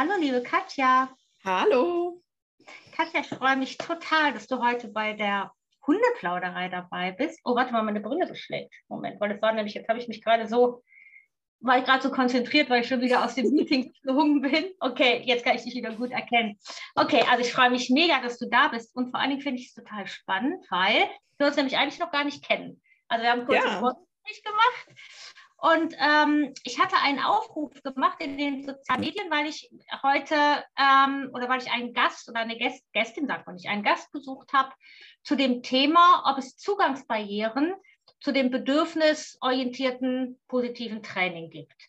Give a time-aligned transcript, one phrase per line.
[0.00, 1.14] Hallo, liebe Katja.
[1.44, 2.22] Hallo.
[2.96, 5.52] Katja, ich freue mich total, dass du heute bei der
[5.86, 7.38] Hundeplauderei dabei bist.
[7.44, 8.72] Oh, warte mal, meine Brille beschlägt.
[8.88, 10.82] Moment, weil das war nämlich, jetzt habe ich mich gerade so,
[11.60, 14.72] war ich gerade so konzentriert, weil ich schon wieder aus dem Meeting geflogen bin.
[14.80, 16.58] Okay, jetzt kann ich dich wieder gut erkennen.
[16.94, 19.60] Okay, also ich freue mich mega, dass du da bist und vor allen Dingen finde
[19.60, 22.80] ich es total spannend, weil wir uns nämlich eigentlich noch gar nicht kennen.
[23.08, 23.78] Also wir haben kurz ja.
[23.78, 24.86] Vorgespräch gemacht
[25.60, 29.70] und ähm, ich hatte einen Aufruf gemacht in den sozialen Medien, weil ich
[30.02, 30.34] heute
[30.78, 34.10] ähm, oder weil ich einen Gast oder eine Gäst, Gästin, sagt man nicht, einen Gast
[34.10, 34.72] besucht habe
[35.22, 37.74] zu dem Thema, ob es Zugangsbarrieren
[38.20, 41.88] zu dem bedürfnisorientierten positiven Training gibt.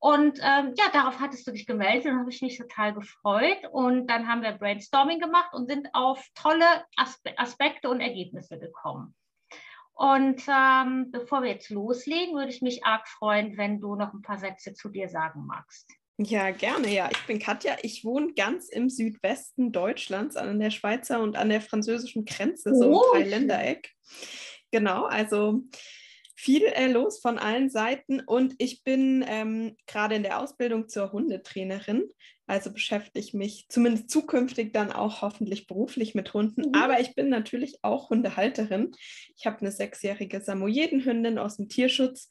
[0.00, 3.58] Und ähm, ja, darauf hattest du dich gemeldet und habe ich mich total gefreut.
[3.72, 9.14] Und dann haben wir Brainstorming gemacht und sind auf tolle Aspe Aspekte und Ergebnisse gekommen.
[9.98, 14.22] Und ähm, bevor wir jetzt loslegen, würde ich mich arg freuen, wenn du noch ein
[14.22, 15.90] paar Sätze zu dir sagen magst.
[16.18, 16.88] Ja, gerne.
[16.88, 17.76] Ja, ich bin Katja.
[17.82, 22.92] Ich wohne ganz im Südwesten Deutschlands an der Schweizer und an der französischen Grenze, so
[22.92, 23.90] oh, im Dreiländereck.
[24.70, 25.64] Genau, also
[26.36, 31.10] viel äh, los von allen Seiten und ich bin ähm, gerade in der Ausbildung zur
[31.10, 32.08] Hundetrainerin.
[32.48, 36.62] Also beschäftige ich mich zumindest zukünftig dann auch hoffentlich beruflich mit Hunden.
[36.62, 36.74] Mhm.
[36.74, 38.92] Aber ich bin natürlich auch Hundehalterin.
[39.36, 42.30] Ich habe eine sechsjährige Samoyedenhündin aus dem Tierschutz,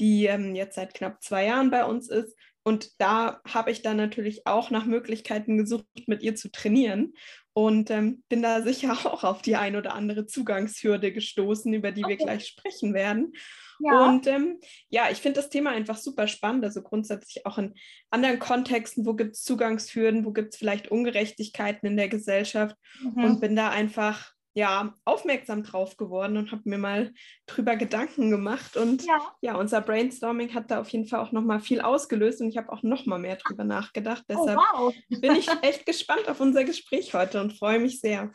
[0.00, 2.34] die ähm, jetzt seit knapp zwei Jahren bei uns ist.
[2.64, 7.14] Und da habe ich dann natürlich auch nach Möglichkeiten gesucht, mit ihr zu trainieren
[7.54, 12.04] und ähm, bin da sicher auch auf die ein oder andere Zugangshürde gestoßen, über die
[12.04, 12.10] okay.
[12.10, 13.32] wir gleich sprechen werden.
[13.80, 14.08] Ja.
[14.08, 16.64] Und ähm, ja, ich finde das Thema einfach super spannend.
[16.64, 17.74] Also grundsätzlich auch in
[18.10, 23.24] anderen Kontexten, wo gibt es Zugangshürden, wo gibt es vielleicht Ungerechtigkeiten in der Gesellschaft mhm.
[23.24, 27.14] und bin da einfach ja, aufmerksam drauf geworden und habe mir mal
[27.46, 28.76] drüber Gedanken gemacht.
[28.76, 29.32] Und ja.
[29.40, 29.54] ja.
[29.54, 32.82] unser Brainstorming hat da auf jeden Fall auch nochmal viel ausgelöst und ich habe auch
[32.82, 34.24] nochmal mehr drüber nachgedacht.
[34.28, 34.94] Oh, Deshalb oh, wow.
[35.20, 38.32] bin ich echt gespannt auf unser Gespräch heute und freue mich sehr.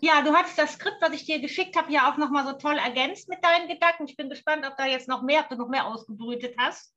[0.00, 2.78] Ja, du hattest das Skript, was ich dir geschickt habe, ja auch nochmal so toll
[2.78, 4.06] ergänzt mit deinen Gedanken.
[4.06, 6.94] Ich bin gespannt, ob da jetzt noch mehr, ob du noch mehr ausgebrütet hast.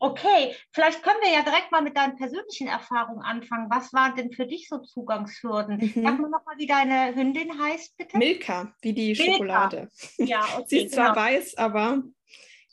[0.00, 3.68] Okay, vielleicht können wir ja direkt mal mit deinen persönlichen Erfahrungen anfangen.
[3.68, 5.78] Was waren denn für dich so Zugangshürden?
[5.78, 6.02] Mhm.
[6.02, 8.16] Sag mir nochmal, wie deine Hündin heißt, bitte.
[8.16, 9.32] Milka, wie die Milka.
[9.32, 9.88] Schokolade.
[10.18, 11.26] Ja, okay, Sie ist zwar genau.
[11.26, 12.02] weiß, aber.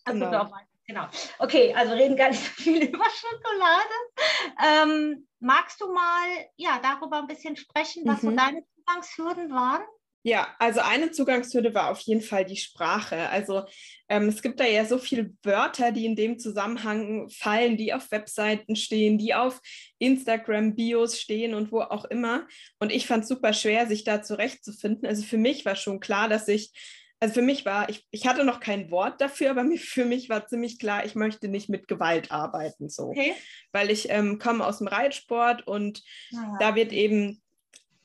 [0.06, 0.28] Genau.
[0.28, 0.54] Also,
[0.86, 1.08] genau.
[1.40, 4.84] Okay, also reden gar nicht so viel über Schokolade.
[4.94, 6.28] Ähm, magst du mal
[6.58, 8.30] ja, darüber ein bisschen sprechen, was mhm.
[8.30, 9.84] so deine Zugangshürden waren?
[10.28, 13.30] Ja, also eine Zugangshürde war auf jeden Fall die Sprache.
[13.30, 13.66] Also
[14.10, 18.10] ähm, es gibt da ja so viele Wörter, die in dem Zusammenhang fallen, die auf
[18.10, 19.62] Webseiten stehen, die auf
[20.00, 22.48] Instagram-Bios stehen und wo auch immer.
[22.80, 25.08] Und ich fand es super schwer, sich da zurechtzufinden.
[25.08, 26.72] Also für mich war schon klar, dass ich,
[27.20, 30.48] also für mich war, ich, ich hatte noch kein Wort dafür, aber für mich war
[30.48, 32.90] ziemlich klar, ich möchte nicht mit Gewalt arbeiten.
[32.90, 33.10] So.
[33.10, 33.36] Okay.
[33.72, 36.58] Weil ich ähm, komme aus dem Reitsport und ja.
[36.60, 37.44] da wird eben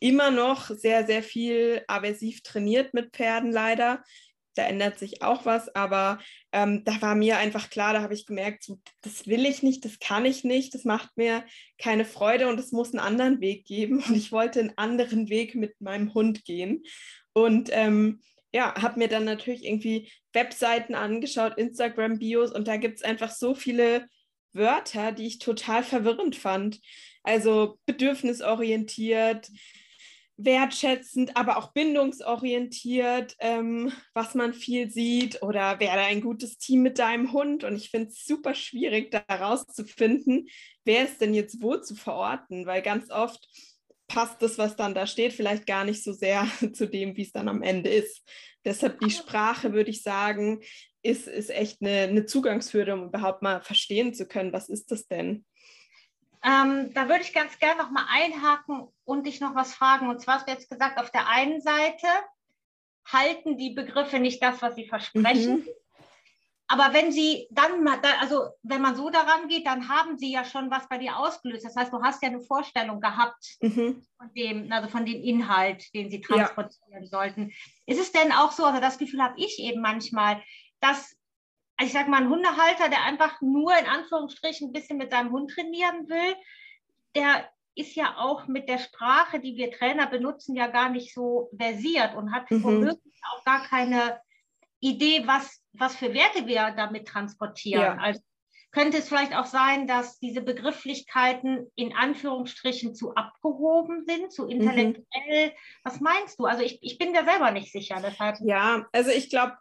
[0.00, 4.02] immer noch sehr, sehr viel aversiv trainiert mit Pferden leider.
[4.54, 6.18] Da ändert sich auch was, aber
[6.52, 9.84] ähm, da war mir einfach klar, da habe ich gemerkt, so, das will ich nicht,
[9.84, 11.44] das kann ich nicht, das macht mir
[11.78, 14.02] keine Freude und es muss einen anderen Weg geben.
[14.08, 16.82] Und ich wollte einen anderen Weg mit meinem Hund gehen.
[17.32, 18.20] Und ähm,
[18.52, 23.54] ja, habe mir dann natürlich irgendwie Webseiten angeschaut, Instagram-Bios und da gibt es einfach so
[23.54, 24.08] viele
[24.52, 26.80] Wörter, die ich total verwirrend fand.
[27.22, 29.48] Also bedürfnisorientiert,
[30.44, 36.98] wertschätzend, aber auch bindungsorientiert, ähm, was man viel sieht oder wäre ein gutes Team mit
[36.98, 37.64] deinem Hund.
[37.64, 40.48] Und ich finde es super schwierig, da herauszufinden,
[40.84, 43.46] wer ist denn jetzt wo zu verorten, weil ganz oft
[44.08, 47.32] passt das, was dann da steht, vielleicht gar nicht so sehr zu dem, wie es
[47.32, 48.22] dann am Ende ist.
[48.64, 50.60] Deshalb die Sprache, würde ich sagen,
[51.02, 55.06] ist, ist echt eine, eine Zugangshürde, um überhaupt mal verstehen zu können, was ist das
[55.06, 55.44] denn?
[56.42, 60.08] Ähm, da würde ich ganz gerne noch mal einhaken und dich noch was fragen.
[60.08, 62.06] Und zwar hast du jetzt gesagt, auf der einen Seite
[63.04, 65.56] halten die Begriffe nicht das, was sie versprechen.
[65.56, 65.68] Mhm.
[66.68, 67.84] Aber wenn sie dann
[68.20, 71.64] also wenn man so daran geht, dann haben sie ja schon was bei dir ausgelöst.
[71.64, 74.06] Das heißt, du hast ja eine Vorstellung gehabt mhm.
[74.16, 77.08] von dem, also von dem Inhalt, den sie transportieren ja.
[77.08, 77.52] sollten.
[77.86, 80.40] Ist es denn auch so, also das Gefühl habe ich eben manchmal,
[80.78, 81.16] dass
[81.76, 85.32] also ich sage mal, ein Hundehalter, der einfach nur in Anführungsstrichen ein bisschen mit seinem
[85.32, 86.36] Hund trainieren will,
[87.16, 91.50] der ist ja auch mit der Sprache, die wir Trainer benutzen, ja gar nicht so
[91.56, 92.62] versiert und hat mhm.
[92.62, 94.20] womöglich auch gar keine
[94.80, 97.82] Idee, was, was für Werte wir damit transportieren.
[97.82, 97.96] Ja.
[97.96, 98.20] Also
[98.72, 104.50] könnte es vielleicht auch sein, dass diese Begrifflichkeiten in Anführungsstrichen zu abgehoben sind, zu mhm.
[104.50, 105.48] intellektuell?
[105.48, 105.52] Mhm.
[105.82, 106.44] Was meinst du?
[106.44, 108.00] Also ich, ich bin da selber nicht sicher.
[108.02, 108.38] Deshalb.
[108.44, 109.54] Ja, also ich glaube,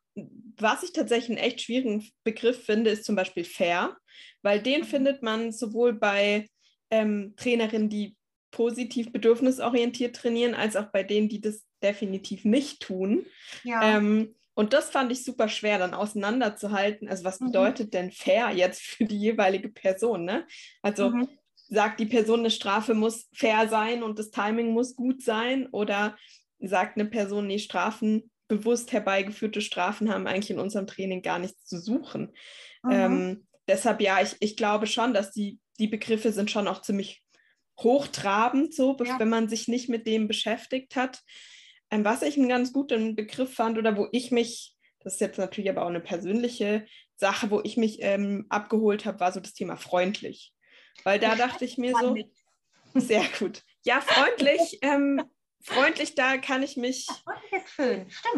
[0.57, 3.97] was ich tatsächlich einen echt schwierigen Begriff finde, ist zum Beispiel fair,
[4.41, 4.85] weil den mhm.
[4.85, 6.47] findet man sowohl bei
[6.91, 8.15] ähm, Trainerinnen, die
[8.51, 13.25] positiv bedürfnisorientiert trainieren, als auch bei denen, die das definitiv nicht tun.
[13.63, 13.97] Ja.
[13.97, 17.07] Ähm, und das fand ich super schwer, dann auseinanderzuhalten.
[17.07, 17.45] Also was mhm.
[17.47, 20.25] bedeutet denn fair jetzt für die jeweilige Person?
[20.25, 20.45] Ne?
[20.81, 21.29] Also mhm.
[21.69, 25.67] sagt die Person, eine Strafe muss fair sein und das Timing muss gut sein?
[25.71, 26.17] Oder
[26.59, 31.65] sagt eine Person, nee, Strafen, bewusst herbeigeführte Strafen haben eigentlich in unserem Training gar nichts
[31.65, 32.33] zu suchen.
[32.83, 32.91] Mhm.
[32.91, 37.23] Ähm, deshalb ja, ich, ich glaube schon, dass die, die Begriffe sind schon auch ziemlich
[37.79, 39.19] hochtrabend, so, ja.
[39.19, 41.21] wenn man sich nicht mit dem beschäftigt hat.
[41.89, 45.37] Ähm, was ich einen ganz guten Begriff fand oder wo ich mich, das ist jetzt
[45.37, 46.85] natürlich aber auch eine persönliche
[47.15, 50.53] Sache, wo ich mich ähm, abgeholt habe, war so das Thema freundlich.
[51.03, 52.15] Weil da dachte ich mir so,
[52.93, 53.63] sehr gut.
[53.85, 55.23] Ja, freundlich, ähm,
[55.61, 57.07] freundlich, da kann ich mich,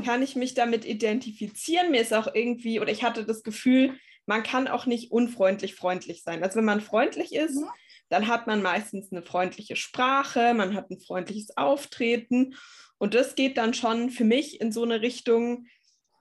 [0.05, 1.91] kann ich mich damit identifizieren.
[1.91, 3.97] Mir ist auch irgendwie, oder ich hatte das Gefühl,
[4.31, 6.41] man kann auch nicht unfreundlich freundlich sein.
[6.41, 7.67] Also wenn man freundlich ist, mhm.
[8.07, 12.55] dann hat man meistens eine freundliche Sprache, man hat ein freundliches Auftreten.
[12.97, 15.67] Und das geht dann schon für mich in so eine Richtung,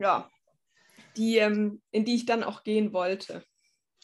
[0.01, 0.29] ja,
[1.17, 3.45] die, ähm, in die ich dann auch gehen wollte.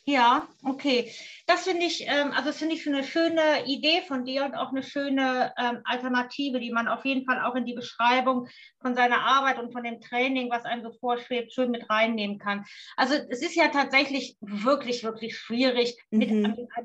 [0.09, 1.13] Ja, okay.
[1.49, 4.71] Das finde ich, ähm, also das finde ich eine schöne Idee von dir und auch
[4.71, 8.47] eine schöne ähm, Alternative, die man auf jeden Fall auch in die Beschreibung
[8.81, 12.65] von seiner Arbeit und von dem Training, was einem so vorschwebt, schön mit reinnehmen kann.
[12.97, 16.19] Also es ist ja tatsächlich wirklich, wirklich schwierig, mhm.
[16.19, 16.31] mit,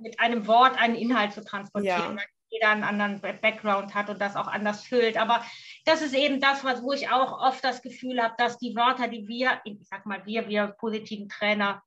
[0.02, 2.18] mit, einem Wort einen Inhalt zu transportieren.
[2.18, 2.24] Ja.
[2.50, 5.16] Jeder einen anderen Background hat und das auch anders füllt.
[5.16, 5.46] Aber
[5.86, 9.08] das ist eben das, was, wo ich auch oft das Gefühl habe, dass die Wörter,
[9.08, 11.84] die wir, ich sag mal, wir, wir positiven Trainer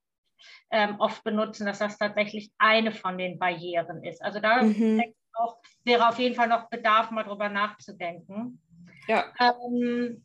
[0.71, 4.21] ähm, oft benutzen, dass das tatsächlich eine von den Barrieren ist.
[4.21, 5.03] Also da mhm.
[5.33, 8.61] auch, wäre auf jeden Fall noch Bedarf, mal drüber nachzudenken.
[9.07, 9.33] Ja.
[9.39, 10.23] Ähm,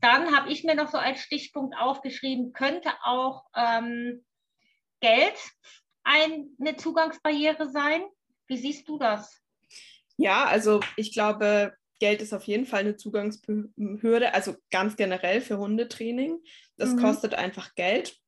[0.00, 4.24] dann habe ich mir noch so als Stichpunkt aufgeschrieben, könnte auch ähm,
[5.00, 5.38] Geld
[6.02, 8.02] eine Zugangsbarriere sein.
[8.46, 9.40] Wie siehst du das?
[10.16, 15.58] Ja, also ich glaube, Geld ist auf jeden Fall eine Zugangshürde, also ganz generell für
[15.58, 16.38] Hundetraining.
[16.76, 17.00] Das mhm.
[17.00, 18.19] kostet einfach Geld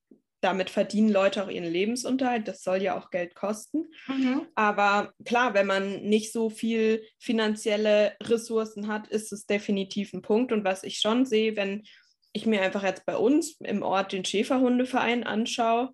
[0.43, 2.49] damit verdienen Leute auch ihren Lebensunterhalt.
[2.49, 3.87] Das soll ja auch Geld kosten.
[4.09, 4.47] Mhm.
[4.55, 10.53] Aber klar, wenn man nicht so viel finanzielle Ressourcen hat, ist es definitiv ein Punkt.
[10.53, 11.85] Und was ich schon sehe, wenn
[12.33, 15.91] ich mir einfach jetzt bei uns im Ort den Schäferhundeverein anschaue,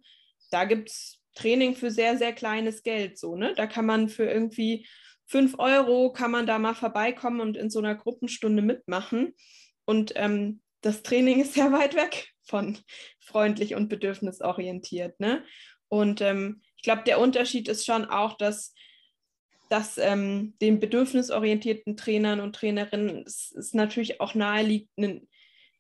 [0.51, 3.19] da gibt es Training für sehr, sehr kleines Geld.
[3.19, 3.53] So, ne?
[3.55, 4.87] Da kann man für irgendwie
[5.27, 9.35] fünf Euro kann man da mal vorbeikommen und in so einer Gruppenstunde mitmachen.
[9.85, 12.79] Und ähm, das Training ist sehr weit weg von
[13.21, 15.21] freundlich und bedürfnisorientiert.
[15.21, 15.45] Ne?
[15.89, 18.75] Und ähm, ich glaube, der Unterschied ist schon auch, dass,
[19.69, 25.29] dass ähm, den bedürfnisorientierten Trainern und Trainerinnen es, es natürlich auch naheliegt, ein,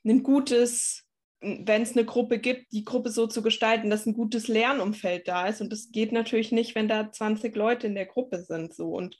[0.04, 1.04] ein gutes,
[1.40, 5.46] wenn es eine Gruppe gibt, die Gruppe so zu gestalten, dass ein gutes Lernumfeld da
[5.46, 5.60] ist.
[5.60, 8.74] Und das geht natürlich nicht, wenn da 20 Leute in der Gruppe sind.
[8.74, 8.90] So.
[8.90, 9.16] Und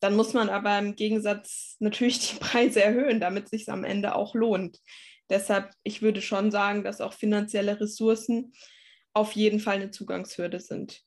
[0.00, 4.16] dann muss man aber im Gegensatz natürlich die Preise erhöhen, damit es sich am Ende
[4.16, 4.80] auch lohnt.
[5.30, 8.52] Deshalb, ich würde schon sagen, dass auch finanzielle Ressourcen
[9.14, 11.02] auf jeden Fall eine Zugangshürde sind.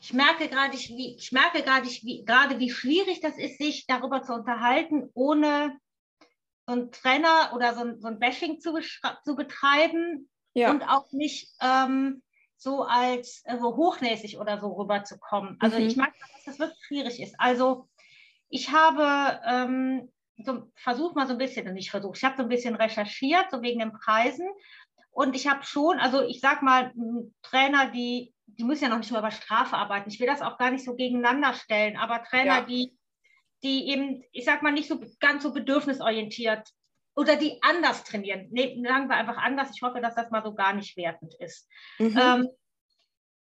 [0.00, 4.22] Ich merke gerade, wie, ich merke gerade, wie, gerade wie schwierig das ist, sich darüber
[4.22, 5.78] zu unterhalten, ohne
[6.66, 8.78] so einen Trainer oder so ein, so ein Bashing zu,
[9.24, 10.70] zu betreiben ja.
[10.70, 12.22] und auch nicht ähm,
[12.56, 15.56] so als äh, so hochnäsig oder so rüberzukommen.
[15.60, 15.86] Also mhm.
[15.86, 17.34] ich mag, dass das wirklich schwierig ist.
[17.38, 17.88] Also
[18.48, 20.10] ich habe ähm,
[20.44, 23.50] so, versuche mal so ein bisschen, und ich versuche, ich habe so ein bisschen recherchiert,
[23.50, 24.48] so wegen den Preisen.
[25.12, 26.92] Und ich habe schon, also ich sag mal,
[27.42, 30.08] Trainer, die, die müssen ja noch nicht nur über Strafe arbeiten.
[30.08, 32.60] Ich will das auch gar nicht so gegeneinander stellen, aber Trainer, ja.
[32.62, 32.96] die,
[33.62, 36.68] die eben, ich sag mal, nicht so ganz so bedürfnisorientiert
[37.16, 38.48] oder die anders trainieren.
[38.50, 39.70] Nee, sagen wir einfach anders.
[39.74, 41.68] Ich hoffe, dass das mal so gar nicht wertend ist.
[41.98, 42.18] Mhm.
[42.18, 42.48] Ähm,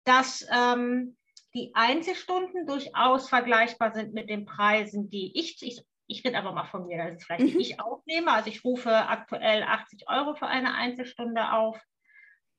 [0.06, 1.18] dass ähm,
[1.56, 6.66] die Einzelstunden durchaus vergleichbar sind mit den Preisen, die ich, ich ich rede aber mal
[6.66, 7.60] von mir, dass es vielleicht mhm.
[7.60, 8.32] ich aufnehme.
[8.32, 11.80] Also ich rufe aktuell 80 Euro für eine Einzelstunde auf.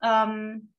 [0.02, 0.72] Ähm,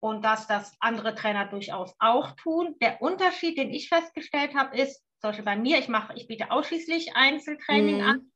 [0.00, 2.76] und dass das andere Trainer durchaus auch tun.
[2.80, 6.52] Der Unterschied, den ich festgestellt habe, ist, zum Beispiel bei mir, ich mache, ich biete
[6.52, 8.02] ausschließlich Einzeltraining mhm.
[8.02, 8.32] an,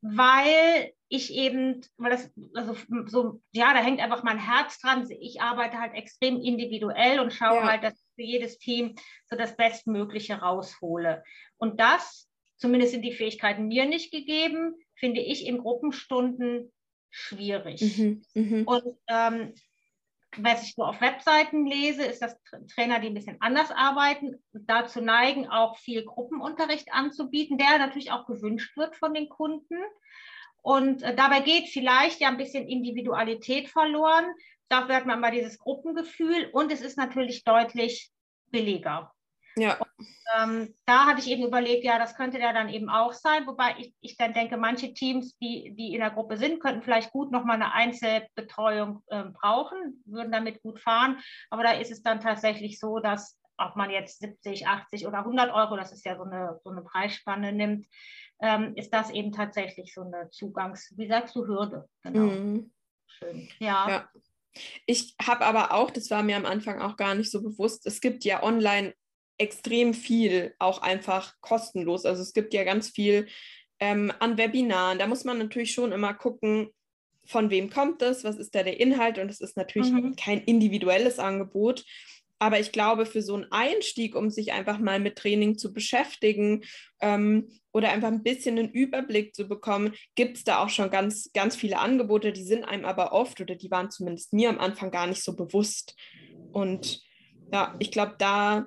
[0.00, 5.08] weil ich eben, weil das, also so, ja, da hängt einfach mein Herz dran.
[5.18, 7.66] Ich arbeite halt extrem individuell und schaue ja.
[7.66, 8.94] halt, dass ich für jedes Team
[9.26, 11.24] so das Bestmögliche raushole.
[11.56, 16.72] Und das zumindest sind die Fähigkeiten mir nicht gegeben, finde ich in Gruppenstunden
[17.10, 17.98] schwierig.
[17.98, 18.62] Mhm, mh.
[18.64, 19.54] Und ähm,
[20.36, 22.36] was ich so auf Webseiten lese, ist, dass
[22.74, 28.26] Trainer, die ein bisschen anders arbeiten, dazu neigen, auch viel Gruppenunterricht anzubieten, der natürlich auch
[28.26, 29.78] gewünscht wird von den Kunden.
[30.62, 34.24] Und äh, dabei geht vielleicht ja ein bisschen Individualität verloren.
[34.68, 38.10] Dafür hat man mal dieses Gruppengefühl und es ist natürlich deutlich
[38.50, 39.12] billiger.
[39.56, 39.78] Ja.
[40.36, 43.76] Ähm, da hatte ich eben überlegt, ja, das könnte der dann eben auch sein, wobei
[43.78, 47.30] ich, ich dann denke, manche Teams, die, die in der Gruppe sind, könnten vielleicht gut
[47.30, 51.18] nochmal eine Einzelbetreuung äh, brauchen, würden damit gut fahren.
[51.50, 55.52] Aber da ist es dann tatsächlich so, dass ob man jetzt 70, 80 oder 100
[55.52, 57.86] Euro, das ist ja so eine, so eine Preisspanne nimmt,
[58.40, 61.88] ähm, ist das eben tatsächlich so eine Zugangs-, wie sagst du, Hürde.
[62.02, 62.32] Genau.
[62.32, 62.72] Mhm.
[63.06, 63.48] Schön.
[63.60, 63.88] Ja.
[63.88, 64.08] ja.
[64.86, 68.00] Ich habe aber auch, das war mir am Anfang auch gar nicht so bewusst, es
[68.00, 68.94] gibt ja online
[69.38, 72.04] extrem viel auch einfach kostenlos.
[72.04, 73.26] Also es gibt ja ganz viel
[73.80, 74.98] ähm, an Webinaren.
[74.98, 76.68] Da muss man natürlich schon immer gucken,
[77.26, 80.14] von wem kommt das, was ist da der Inhalt und es ist natürlich mhm.
[80.16, 81.84] kein individuelles Angebot.
[82.38, 86.64] Aber ich glaube, für so einen Einstieg, um sich einfach mal mit Training zu beschäftigen
[87.00, 91.30] ähm, oder einfach ein bisschen einen Überblick zu bekommen, gibt es da auch schon ganz,
[91.32, 94.90] ganz viele Angebote, die sind einem aber oft oder die waren zumindest mir am Anfang
[94.90, 95.96] gar nicht so bewusst.
[96.52, 97.02] Und
[97.52, 98.66] ja, ich glaube, da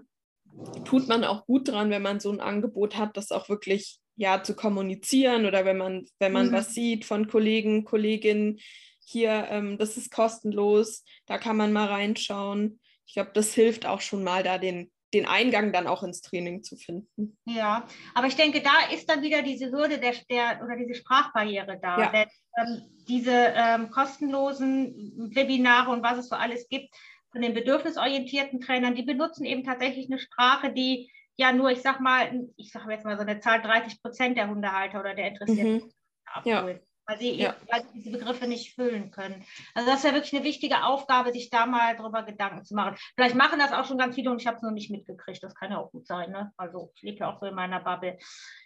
[0.86, 4.42] tut man auch gut dran, wenn man so ein Angebot hat, das auch wirklich ja
[4.44, 6.52] zu kommunizieren oder wenn man, wenn man mhm.
[6.54, 8.60] was sieht von Kollegen, Kolleginnen,
[9.06, 12.80] hier, ähm, das ist kostenlos, da kann man mal reinschauen.
[13.06, 16.64] Ich glaube, das hilft auch schon mal, da den, den Eingang dann auch ins Training
[16.64, 17.38] zu finden.
[17.46, 21.80] Ja, aber ich denke, da ist dann wieder diese Hürde der, der oder diese Sprachbarriere
[21.82, 22.00] da.
[22.00, 22.12] Ja.
[22.12, 26.94] Denn, ähm, diese ähm, kostenlosen Webinare und was es so alles gibt,
[27.32, 32.00] von den bedürfnisorientierten Trainern, die benutzen eben tatsächlich eine Sprache, die ja nur, ich sag
[32.00, 35.76] mal, ich sage jetzt mal so eine Zahl, 30 Prozent der Hundehalter oder der Interessierten
[35.76, 35.92] mhm.
[36.26, 36.78] abholen.
[36.78, 36.84] Ja.
[37.10, 37.56] Weil sie, ja.
[37.72, 39.46] weil sie diese Begriffe nicht füllen können.
[39.74, 42.98] Also das ist ja wirklich eine wichtige Aufgabe, sich da mal drüber Gedanken zu machen.
[43.16, 45.42] Vielleicht machen das auch schon ganz viele und ich habe es noch nicht mitgekriegt.
[45.42, 46.32] Das kann ja auch gut sein.
[46.32, 46.52] Ne?
[46.58, 48.18] Also ich lebe ja auch so in meiner Bubble.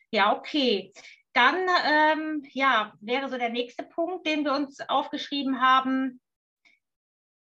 [0.10, 0.92] Ja, okay.
[1.34, 1.56] Dann
[1.88, 6.20] ähm, ja, wäre so der nächste Punkt, den wir uns aufgeschrieben haben,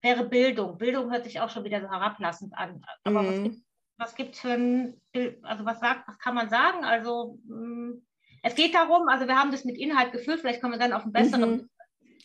[0.01, 0.77] wäre Bildung.
[0.77, 2.83] Bildung hört sich auch schon wieder so herablassend an.
[3.03, 3.63] Aber mhm.
[3.97, 5.01] was gibt es für ein,
[5.43, 6.83] also was sagt, was kann man sagen?
[6.83, 8.05] Also mh, hm,
[8.43, 11.03] es geht darum, also wir haben das mit Inhalt gefüllt, vielleicht kommen wir dann auf
[11.03, 11.69] einen besseren, mhm.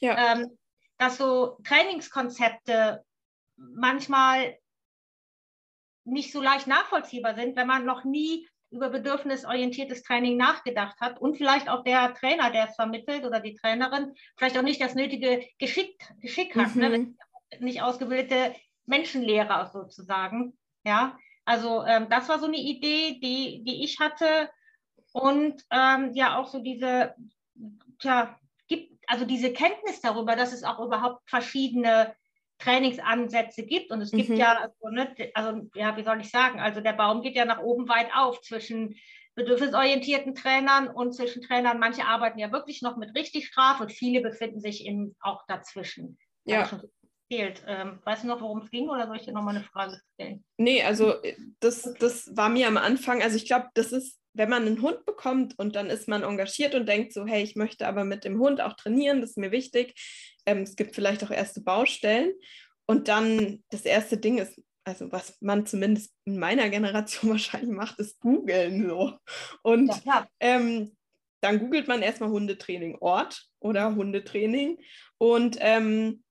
[0.01, 0.33] ja.
[0.33, 0.57] ähm,
[0.99, 3.05] dass so Trainingskonzepte
[3.57, 4.57] manchmal
[6.05, 11.37] nicht so leicht nachvollziehbar sind, wenn man noch nie über bedürfnisorientiertes Training nachgedacht hat und
[11.37, 15.47] vielleicht auch der Trainer, der es vermittelt oder die Trainerin, vielleicht auch nicht das nötige
[15.59, 16.75] Geschick, Geschick hat.
[16.75, 16.89] Ne?
[16.89, 16.95] Mhm.
[16.95, 17.15] Ne?
[17.61, 18.55] Nicht ausgebildete
[18.87, 20.57] Menschenlehrer sozusagen.
[20.85, 24.51] Ja, also ähm, das war so eine Idee, die, die ich hatte.
[25.13, 27.15] Und ähm, ja, auch so diese,
[28.01, 28.39] tja,
[28.69, 32.15] gibt, also diese Kenntnis darüber, dass es auch überhaupt verschiedene
[32.59, 33.91] Trainingsansätze gibt.
[33.91, 34.37] Und es gibt mhm.
[34.37, 37.61] ja, also, ne, also ja, wie soll ich sagen, also der Baum geht ja nach
[37.61, 38.97] oben weit auf zwischen
[39.35, 41.79] bedürfnisorientierten Trainern und zwischen Trainern.
[41.79, 46.19] Manche arbeiten ja wirklich noch mit richtig Straf und viele befinden sich in, auch dazwischen.
[46.45, 46.69] Ja
[47.29, 47.63] erzählt.
[47.67, 50.45] Ähm, weißt du noch, worum es ging oder soll ich dir nochmal eine Frage stellen?
[50.57, 54.51] Nee, also äh, das, das war mir am Anfang, also ich glaube, das ist, wenn
[54.51, 57.87] man einen Hund bekommt und dann ist man engagiert und denkt so, hey, ich möchte
[57.87, 59.95] aber mit dem Hund auch trainieren, das ist mir wichtig.
[60.45, 62.33] Ähm, es gibt vielleicht auch erste Baustellen.
[62.87, 67.99] Und dann das erste Ding ist, also was man zumindest in meiner Generation wahrscheinlich macht,
[67.99, 69.15] ist googeln so.
[69.63, 70.97] Und ja, ähm,
[71.41, 74.79] dann googelt man erstmal Hundetraining Ort oder Hundetraining.
[75.19, 76.23] Und ähm,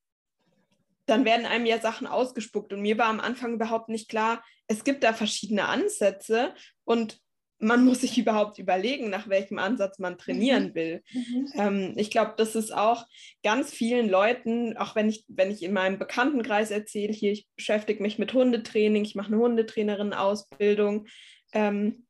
[1.06, 2.74] dann werden einem ja Sachen ausgespuckt.
[2.74, 7.20] Und mir war am Anfang überhaupt nicht klar, es gibt da verschiedene Ansätze und
[7.58, 10.76] man muss sich überhaupt überlegen, nach welchem Ansatz man trainieren mhm.
[10.76, 11.04] will.
[11.14, 11.48] Mhm.
[11.56, 13.06] Ähm, ich glaube, das ist auch
[13.44, 18.02] ganz vielen Leuten, auch wenn ich, wenn ich in meinem Bekanntenkreis erzähle, hier, ich beschäftige
[18.02, 21.08] mich mit Hundetraining, ich mache eine Hundetrainerin-Ausbildung,
[21.54, 22.05] ähm,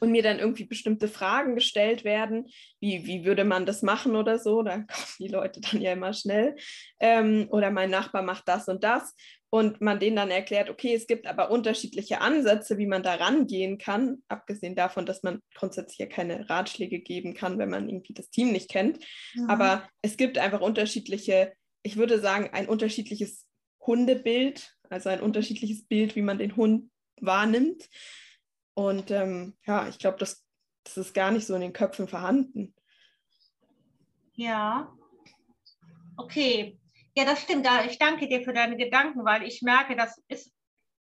[0.00, 2.48] und mir dann irgendwie bestimmte Fragen gestellt werden,
[2.80, 6.12] wie, wie würde man das machen oder so, da kommen die Leute dann ja immer
[6.12, 6.56] schnell.
[7.00, 9.14] Ähm, oder mein Nachbar macht das und das
[9.50, 13.78] und man denen dann erklärt, okay, es gibt aber unterschiedliche Ansätze, wie man da rangehen
[13.78, 18.30] kann, abgesehen davon, dass man grundsätzlich ja keine Ratschläge geben kann, wenn man irgendwie das
[18.30, 18.98] Team nicht kennt.
[19.34, 19.48] Mhm.
[19.48, 23.46] Aber es gibt einfach unterschiedliche, ich würde sagen, ein unterschiedliches
[23.80, 27.88] Hundebild, also ein unterschiedliches Bild, wie man den Hund wahrnimmt.
[28.76, 30.44] Und ähm, ja, ich glaube, das,
[30.84, 32.74] das ist gar nicht so in den Köpfen vorhanden.
[34.34, 34.92] Ja.
[36.18, 36.78] Okay.
[37.14, 37.66] Ja, das stimmt.
[37.86, 40.52] Ich danke dir für deine Gedanken, weil ich merke, das ist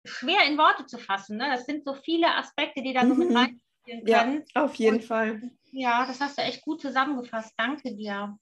[0.05, 1.35] schwer in Worte zu fassen.
[1.35, 1.49] Ne?
[1.49, 3.35] Das sind so viele Aspekte, die da so mit mhm.
[3.35, 4.45] reinspielen können.
[4.55, 5.41] Ja, auf jeden Und, Fall.
[5.73, 7.53] Ja, das hast du echt gut zusammengefasst.
[7.57, 8.39] Danke dir.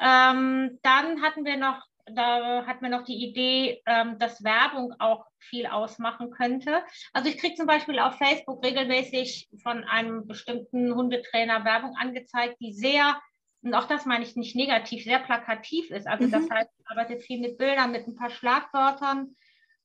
[0.00, 5.26] Ähm, dann hatten wir noch da hat man noch die Idee, ähm, dass Werbung auch
[5.38, 6.82] viel ausmachen könnte.
[7.12, 12.72] Also ich kriege zum Beispiel auf Facebook regelmäßig von einem bestimmten Hundetrainer Werbung angezeigt, die
[12.72, 13.20] sehr,
[13.62, 16.06] und auch das meine ich nicht negativ, sehr plakativ ist.
[16.06, 16.30] Also mhm.
[16.30, 19.34] das heißt, ich arbeite viel mit Bildern, mit ein paar Schlagwörtern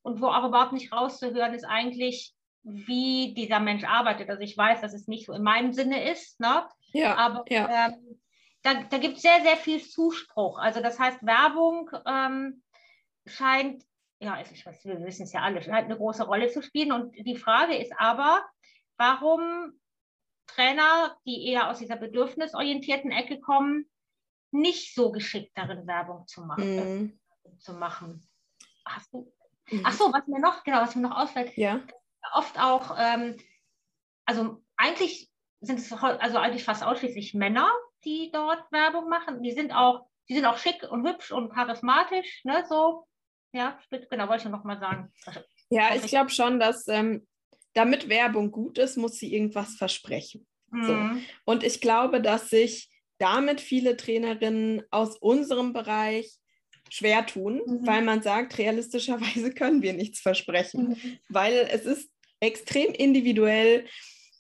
[0.02, 2.34] und wo auch überhaupt nicht rauszuhören ist eigentlich,
[2.64, 4.30] wie dieser Mensch arbeitet.
[4.30, 6.68] Also ich weiß, dass es nicht so in meinem Sinne ist, ne?
[6.92, 7.16] Ja.
[7.16, 7.88] Aber ja.
[7.88, 8.20] Ähm,
[8.62, 10.60] da, da gibt es sehr, sehr viel Zuspruch.
[10.60, 12.64] Also das heißt, Werbung ähm,
[13.26, 13.84] scheint,
[14.20, 16.92] ja, ich weiß, wir wissen es ja alle, scheint eine große Rolle zu spielen.
[16.92, 18.46] Und die Frage ist aber,
[18.98, 19.80] warum
[20.48, 23.90] Trainer, die eher aus dieser bedürfnisorientierten Ecke kommen,
[24.52, 26.76] nicht so geschickt darin Werbung zu machen.
[26.76, 27.20] Mhm.
[27.60, 28.28] Zu machen.
[28.86, 29.32] Hast du?
[29.70, 29.84] Mhm.
[29.86, 31.56] Ach so, was mir noch, genau, was mir noch ausfällt.
[31.56, 31.82] Ja.
[32.34, 33.38] Oft auch, ähm,
[34.26, 35.30] also eigentlich
[35.62, 37.72] sind es also eigentlich fast ausschließlich Männer,
[38.04, 39.42] die dort Werbung machen.
[39.44, 43.06] Die sind auch, die sind auch schick und hübsch und charismatisch, ne, so.
[43.52, 45.12] Ja, genau, wollte ich noch mal sagen.
[45.70, 47.28] Ja, ich glaube schon, dass ähm,
[47.74, 50.46] damit Werbung gut ist, muss sie irgendwas versprechen.
[50.72, 50.84] Mhm.
[50.84, 51.22] So.
[51.46, 56.38] Und ich glaube, dass sich damit viele Trainerinnen aus unserem Bereich
[56.90, 57.86] schwer tun, mhm.
[57.86, 61.20] weil man sagt, realistischerweise können wir nichts versprechen, mhm.
[61.30, 63.86] weil es ist extrem individuell,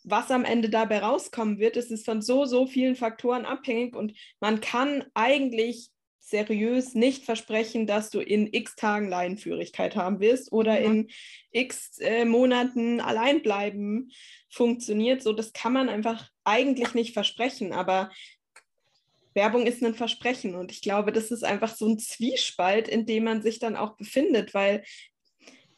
[0.03, 1.77] was am Ende dabei rauskommen wird.
[1.77, 5.89] Es ist von so, so vielen Faktoren abhängig und man kann eigentlich
[6.20, 10.86] seriös nicht versprechen, dass du in x Tagen Leinenführigkeit haben wirst oder mhm.
[10.86, 11.10] in
[11.51, 14.12] x äh, Monaten allein bleiben
[14.50, 15.22] funktioniert.
[15.24, 18.12] So, das kann man einfach eigentlich nicht versprechen, aber
[19.34, 23.24] Werbung ist ein Versprechen und ich glaube, das ist einfach so ein Zwiespalt, in dem
[23.24, 24.84] man sich dann auch befindet, weil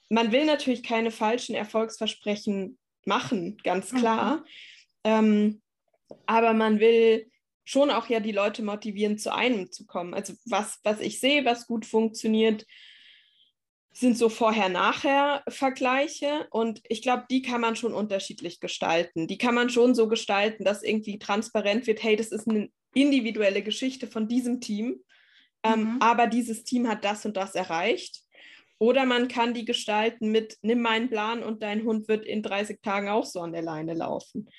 [0.09, 4.37] man will natürlich keine falschen Erfolgsversprechen machen, ganz klar.
[4.37, 4.43] Mhm.
[5.03, 5.61] Ähm,
[6.25, 7.29] aber man will
[7.63, 10.13] schon auch ja die Leute motivieren, zu einem zu kommen.
[10.13, 12.65] Also was, was ich sehe, was gut funktioniert,
[13.93, 19.27] sind so Vorher-Nachher-Vergleiche und ich glaube, die kann man schon unterschiedlich gestalten.
[19.27, 23.63] Die kann man schon so gestalten, dass irgendwie transparent wird, hey, das ist eine individuelle
[23.63, 25.03] Geschichte von diesem Team,
[25.63, 25.97] ähm, mhm.
[25.99, 28.21] aber dieses Team hat das und das erreicht.
[28.81, 32.81] Oder man kann die gestalten mit, nimm meinen Plan und dein Hund wird in 30
[32.81, 34.49] Tagen auch so an der Leine laufen.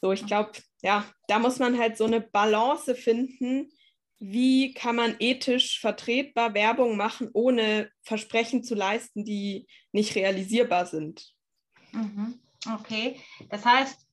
[0.00, 3.72] So, ich glaube, ja, da muss man halt so eine Balance finden.
[4.20, 11.34] Wie kann man ethisch vertretbar Werbung machen, ohne Versprechen zu leisten, die nicht realisierbar sind?
[11.90, 12.40] Mhm.
[12.78, 14.06] Okay, das heißt,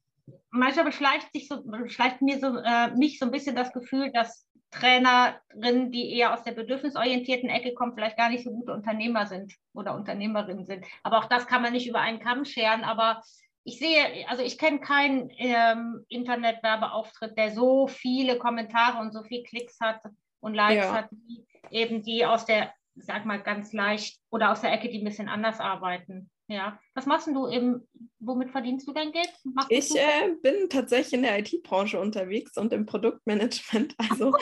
[0.49, 4.47] manchmal beschleicht sich so, beschleicht mir so, äh, mich so ein bisschen das Gefühl, dass
[4.73, 9.53] Trainerinnen, die eher aus der bedürfnisorientierten Ecke kommen, vielleicht gar nicht so gute Unternehmer sind
[9.73, 10.85] oder Unternehmerinnen sind.
[11.03, 12.83] Aber auch das kann man nicht über einen Kamm scheren.
[12.83, 13.21] Aber
[13.63, 19.43] ich sehe, also ich kenne keinen ähm, Internetwerbeauftritt, der so viele Kommentare und so viele
[19.43, 20.01] Klicks hat
[20.39, 20.93] und Likes ja.
[20.93, 24.99] hat, wie eben die aus der, sag mal, ganz leicht oder aus der Ecke, die
[24.99, 26.29] ein bisschen anders arbeiten.
[26.53, 26.79] Ja.
[26.93, 27.87] Was machst du eben?
[28.19, 29.33] Womit verdienst du dein Geld?
[29.43, 33.95] Machst ich äh, bin tatsächlich in der IT-Branche unterwegs und im Produktmanagement.
[34.13, 34.35] Also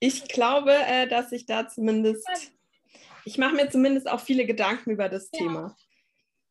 [0.00, 2.26] ich glaube, äh, dass ich da zumindest,
[3.26, 5.40] ich mache mir zumindest auch viele Gedanken über das ja.
[5.40, 5.76] Thema.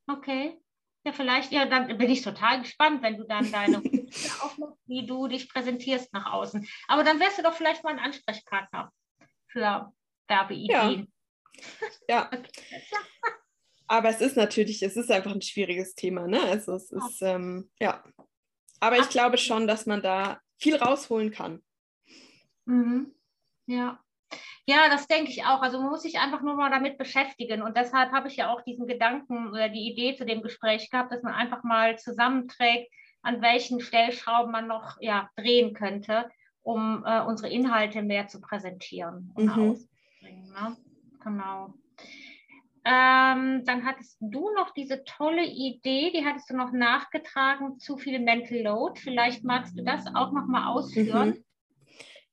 [0.07, 0.59] Okay.
[1.03, 3.77] Ja, vielleicht, ja, dann bin ich total gespannt, wenn du dann deine
[4.41, 6.67] aufmachst, wie du dich präsentierst nach außen.
[6.87, 8.91] Aber dann wärst du doch vielleicht mal ein Ansprechpartner
[9.47, 9.91] für
[10.27, 11.11] Werbeideen.
[12.07, 12.29] Ja.
[12.31, 12.31] ja.
[13.87, 16.41] Aber es ist natürlich, es ist einfach ein schwieriges Thema, ne?
[16.41, 18.03] Also es ist, ähm, ja.
[18.79, 21.63] Aber ich glaube schon, dass man da viel rausholen kann.
[22.65, 23.13] Mhm.
[23.65, 23.99] Ja.
[24.65, 25.61] Ja, das denke ich auch.
[25.61, 27.61] Also man muss sich einfach nur mal damit beschäftigen.
[27.61, 31.11] Und deshalb habe ich ja auch diesen Gedanken oder die Idee zu dem Gespräch gehabt,
[31.11, 36.29] dass man einfach mal zusammenträgt, an welchen Stellschrauben man noch ja, drehen könnte,
[36.61, 39.71] um äh, unsere Inhalte mehr zu präsentieren und mhm.
[39.71, 40.49] auszubringen.
[40.49, 40.77] Ne?
[41.23, 41.73] Genau.
[42.89, 48.19] Ähm, dann hattest du noch diese tolle Idee, die hattest du noch nachgetragen, zu viel
[48.19, 48.97] Mental Load.
[49.01, 51.29] Vielleicht magst du das auch noch mal ausführen.
[51.29, 51.43] Mhm.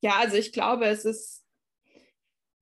[0.01, 1.45] Ja, also ich glaube, es ist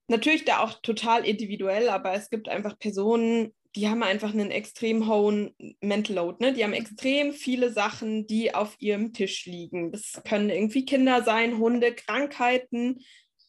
[0.08, 5.06] natürlich da auch total individuell, aber es gibt einfach Personen, die haben einfach einen extrem
[5.06, 6.42] hohen Mental Load.
[6.42, 6.54] Ne?
[6.54, 9.92] Die haben extrem viele Sachen, die auf ihrem Tisch liegen.
[9.92, 13.00] Das können irgendwie Kinder sein, Hunde, Krankheiten,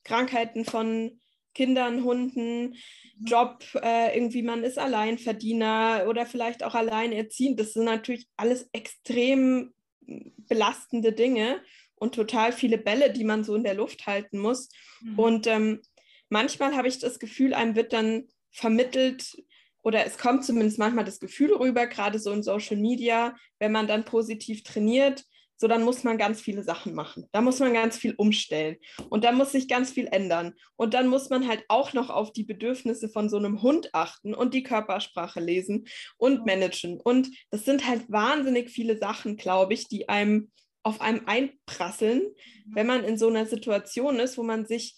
[0.03, 1.21] Krankheiten von
[1.53, 2.75] Kindern, Hunden,
[3.19, 7.59] Job, äh, irgendwie man ist Alleinverdiener oder vielleicht auch alleinerziehend.
[7.59, 9.73] Das sind natürlich alles extrem
[10.47, 11.61] belastende Dinge
[11.95, 14.69] und total viele Bälle, die man so in der Luft halten muss.
[15.01, 15.19] Mhm.
[15.19, 15.81] Und ähm,
[16.29, 19.37] manchmal habe ich das Gefühl, einem wird dann vermittelt,
[19.83, 23.87] oder es kommt zumindest manchmal das Gefühl rüber, gerade so in Social Media, wenn man
[23.87, 25.25] dann positiv trainiert,
[25.57, 27.27] so dann muss man ganz viele Sachen machen.
[27.31, 28.77] Da muss man ganz viel umstellen
[29.09, 30.53] und da muss sich ganz viel ändern.
[30.75, 34.33] Und dann muss man halt auch noch auf die Bedürfnisse von so einem Hund achten
[34.33, 35.87] und die Körpersprache lesen
[36.17, 36.99] und managen.
[36.99, 40.51] Und das sind halt wahnsinnig viele Sachen, glaube ich, die einem
[40.83, 42.21] auf einem einprasseln,
[42.65, 44.97] wenn man in so einer Situation ist, wo man sich,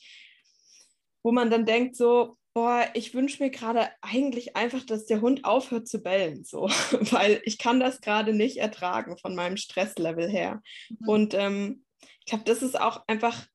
[1.24, 5.44] wo man dann denkt, so, boah, ich wünsche mir gerade eigentlich einfach, dass der Hund
[5.44, 6.62] aufhört zu bellen, so,
[7.12, 10.64] weil ich kann das gerade nicht ertragen von meinem Stresslevel her.
[10.90, 11.08] Mhm.
[11.08, 11.86] Und ähm,
[12.22, 13.46] ich glaube, das ist auch einfach,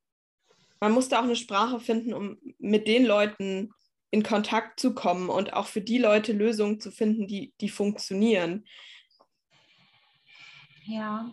[0.80, 3.70] man muss da auch eine Sprache finden, um mit den Leuten
[4.10, 8.66] in Kontakt zu kommen und auch für die Leute Lösungen zu finden, die, die funktionieren.
[10.84, 11.30] Ja.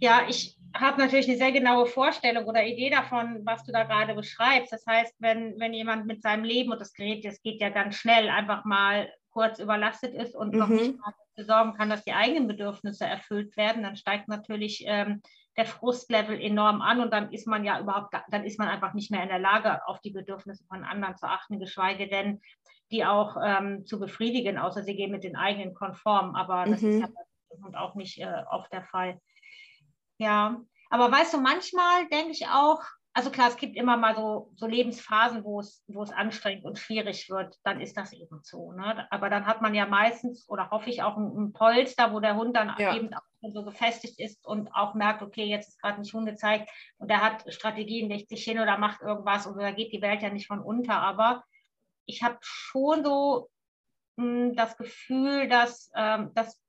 [0.00, 4.14] Ja, ich, habe natürlich eine sehr genaue Vorstellung oder Idee davon, was du da gerade
[4.14, 4.72] beschreibst.
[4.72, 7.96] Das heißt, wenn, wenn jemand mit seinem Leben, und das Gerät, das geht ja ganz
[7.96, 10.58] schnell, einfach mal kurz überlastet ist und mhm.
[10.58, 14.84] noch nicht mal dafür sorgen kann, dass die eigenen Bedürfnisse erfüllt werden, dann steigt natürlich
[14.86, 15.22] ähm,
[15.56, 19.10] der Frustlevel enorm an und dann ist man ja überhaupt, dann ist man einfach nicht
[19.10, 22.40] mehr in der Lage, auf die Bedürfnisse von anderen zu achten, geschweige denn
[22.90, 26.34] die auch ähm, zu befriedigen, außer sie gehen mit den eigenen konform.
[26.34, 26.90] Aber das mhm.
[26.90, 27.08] ist ja
[27.62, 29.20] und auch nicht äh, oft der Fall.
[30.18, 32.82] Ja, aber weißt du, manchmal denke ich auch,
[33.16, 36.80] also klar, es gibt immer mal so, so Lebensphasen, wo es, wo es anstrengend und
[36.80, 38.72] schwierig wird, dann ist das eben so.
[38.72, 39.06] Ne?
[39.10, 42.34] Aber dann hat man ja meistens, oder hoffe ich, auch ein, ein Polster, wo der
[42.34, 42.94] Hund dann ja.
[42.94, 43.22] eben auch
[43.52, 47.44] so gefestigt ist und auch merkt, okay, jetzt ist gerade nicht Hundezeit und er hat
[47.52, 50.60] Strategien, legt sich hin oder macht irgendwas und da geht die Welt ja nicht von
[50.60, 51.00] unter.
[51.00, 51.44] Aber
[52.06, 53.48] ich habe schon so
[54.16, 56.60] mh, hm, das Gefühl, dass, ähm, dass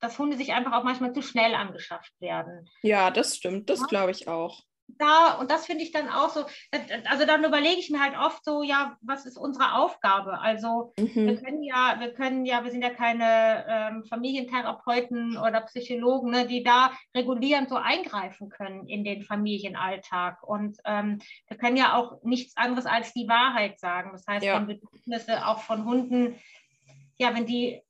[0.00, 2.68] dass Hunde sich einfach auch manchmal zu schnell angeschafft werden.
[2.82, 3.86] Ja, das stimmt, das ja.
[3.86, 4.62] glaube ich auch.
[4.98, 6.44] Da, und das finde ich dann auch so,
[7.08, 10.40] also dann überlege ich mir halt oft so, ja, was ist unsere Aufgabe?
[10.40, 11.26] Also mhm.
[11.26, 16.46] wir können ja, wir können ja, wir sind ja keine ähm, Familientherapeuten oder Psychologen, ne,
[16.46, 20.42] die da regulierend so eingreifen können in den Familienalltag.
[20.42, 24.10] Und ähm, wir können ja auch nichts anderes als die Wahrheit sagen.
[24.12, 24.56] Das heißt, ja.
[24.56, 26.34] wenn Bedürfnisse auch von Hunden,
[27.18, 27.82] ja, wenn die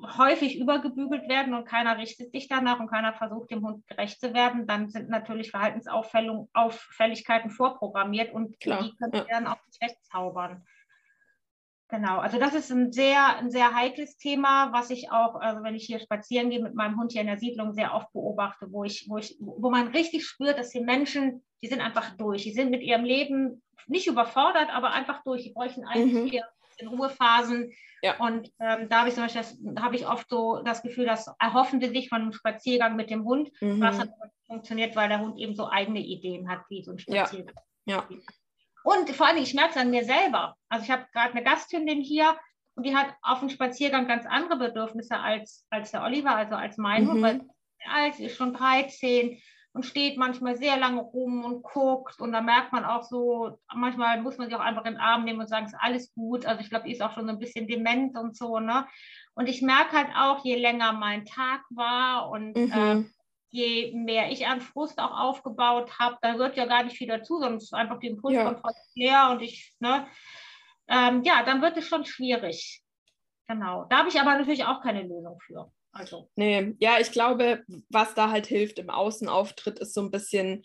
[0.00, 4.32] häufig übergebügelt werden und keiner richtet sich danach und keiner versucht, dem Hund gerecht zu
[4.32, 9.26] werden, dann sind natürlich Verhaltensauffälligkeiten vorprogrammiert und Klar, die können ja.
[9.28, 10.64] dann auch nicht wegzaubern.
[11.90, 15.74] Genau, also das ist ein sehr, ein sehr heikles Thema, was ich auch, also wenn
[15.74, 18.84] ich hier spazieren gehe mit meinem Hund hier in der Siedlung, sehr oft beobachte, wo
[18.84, 22.52] ich, wo ich, wo man richtig spürt, dass die Menschen, die sind einfach durch, die
[22.52, 25.44] sind mit ihrem Leben nicht überfordert, aber einfach durch.
[25.44, 26.40] Die bräuchten eigentlich mhm.
[26.78, 28.16] In Ruhephasen, ja.
[28.18, 31.30] Und ähm, da habe ich zum Beispiel, das, habe ich oft so das Gefühl, dass
[31.40, 33.80] erhoffen sie sich von einem Spaziergang mit dem Hund, mhm.
[33.80, 34.10] was hat
[34.46, 37.54] funktioniert, weil der Hund eben so eigene Ideen hat, wie so ein Spaziergang.
[37.86, 38.06] Ja.
[38.08, 38.18] ja.
[38.84, 40.56] Und vor allem, ich merke es an mir selber.
[40.68, 42.36] Also ich habe gerade eine Gasthündin hier
[42.74, 46.78] und die hat auf dem Spaziergang ganz andere Bedürfnisse als, als der Oliver, also als
[46.78, 47.10] mein mhm.
[47.10, 47.40] Hund, weil
[47.90, 49.38] alt ist schon 13
[49.78, 52.20] und steht manchmal sehr lange rum und guckt.
[52.20, 55.22] Und da merkt man auch so, manchmal muss man sich auch einfach in den Arm
[55.24, 56.46] nehmen und sagen, es ist alles gut.
[56.46, 58.58] Also ich glaube, die ist auch schon so ein bisschen dement und so.
[58.58, 58.88] Ne?
[59.34, 62.72] Und ich merke halt auch, je länger mein Tag war und mhm.
[62.72, 63.04] äh,
[63.50, 67.34] je mehr ich an Frust auch aufgebaut habe, da wird ja gar nicht viel dazu,
[67.34, 69.28] sondern es ist einfach die Impulskontrolle ja.
[69.28, 70.08] leer und ich, ne,
[70.88, 72.82] ähm, ja, dann wird es schon schwierig.
[73.46, 73.86] Genau.
[73.88, 75.70] Da habe ich aber natürlich auch keine Lösung für.
[75.92, 76.30] Also.
[76.36, 80.64] Nee, ja, ich glaube, was da halt hilft im Außenauftritt, ist so ein bisschen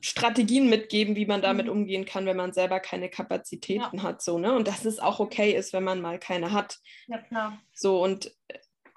[0.00, 1.72] Strategien mitgeben, wie man damit mhm.
[1.72, 4.02] umgehen kann, wenn man selber keine Kapazitäten ja.
[4.02, 4.22] hat.
[4.22, 4.54] So, ne?
[4.54, 6.78] Und dass es auch okay ist, wenn man mal keine hat.
[7.06, 7.60] Ja, klar.
[7.72, 8.34] So, und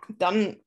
[0.09, 0.57] dann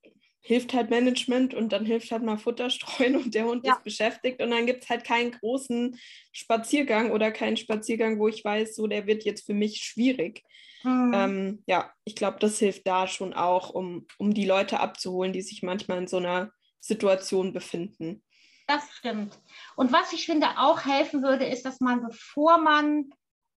[0.40, 3.74] hilft halt Management und dann hilft halt mal Futter streuen und der Hund ja.
[3.74, 5.98] ist beschäftigt und dann gibt es halt keinen großen
[6.32, 10.44] Spaziergang oder keinen Spaziergang, wo ich weiß, so der wird jetzt für mich schwierig.
[10.86, 11.12] Mhm.
[11.14, 15.42] Ähm, ja, ich glaube, das hilft da schon auch, um, um die Leute abzuholen, die
[15.42, 18.22] sich manchmal in so einer Situation befinden.
[18.68, 19.36] Das stimmt.
[19.74, 23.10] Und was ich finde auch helfen würde, ist, dass man, bevor man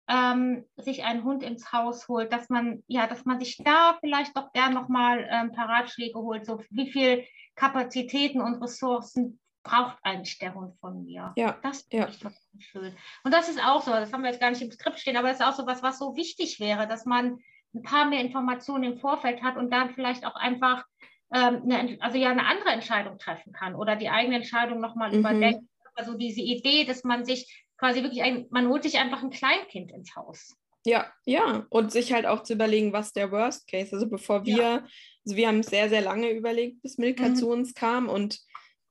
[0.08, 4.36] ähm, sich einen Hund ins Haus holt, dass man, ja, dass man sich da vielleicht
[4.38, 9.98] doch gern nochmal ähm, ein paar Ratschläge holt, so wie viel Kapazitäten und Ressourcen braucht
[10.42, 11.34] der Hund von mir.
[11.36, 11.58] Ja.
[11.64, 12.10] Das finde ja.
[12.10, 12.96] ich total schön.
[13.24, 15.28] Und das ist auch so, das haben wir jetzt gar nicht im Skript stehen, aber
[15.28, 17.40] das ist auch so was, was so wichtig wäre, dass man
[17.74, 20.86] ein paar mehr Informationen im Vorfeld hat und dann vielleicht auch einfach
[21.34, 25.20] ähm, eine, also ja eine andere Entscheidung treffen kann oder die eigene Entscheidung nochmal mhm.
[25.20, 25.70] überdenken.
[25.96, 29.92] Also diese Idee, dass man sich quasi wirklich ein, man holt sich einfach ein Kleinkind
[29.92, 30.56] ins Haus.
[30.86, 31.66] Ja, ja.
[31.70, 33.94] Und sich halt auch zu überlegen, was der Worst Case.
[33.94, 34.88] Also bevor wir, ja.
[35.26, 37.36] also wir haben sehr, sehr lange überlegt, bis Milka mhm.
[37.36, 38.40] zu uns kam und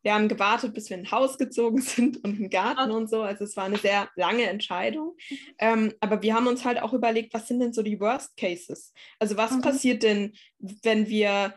[0.06, 2.92] wir haben gewartet, bis wir in ein Haus gezogen sind und einen Garten okay.
[2.92, 3.22] und so.
[3.22, 5.16] Also es war eine sehr lange Entscheidung.
[5.28, 5.36] Mhm.
[5.58, 8.92] Ähm, aber wir haben uns halt auch überlegt, was sind denn so die Worst Cases?
[9.18, 9.62] Also was mhm.
[9.62, 11.54] passiert denn, wenn wir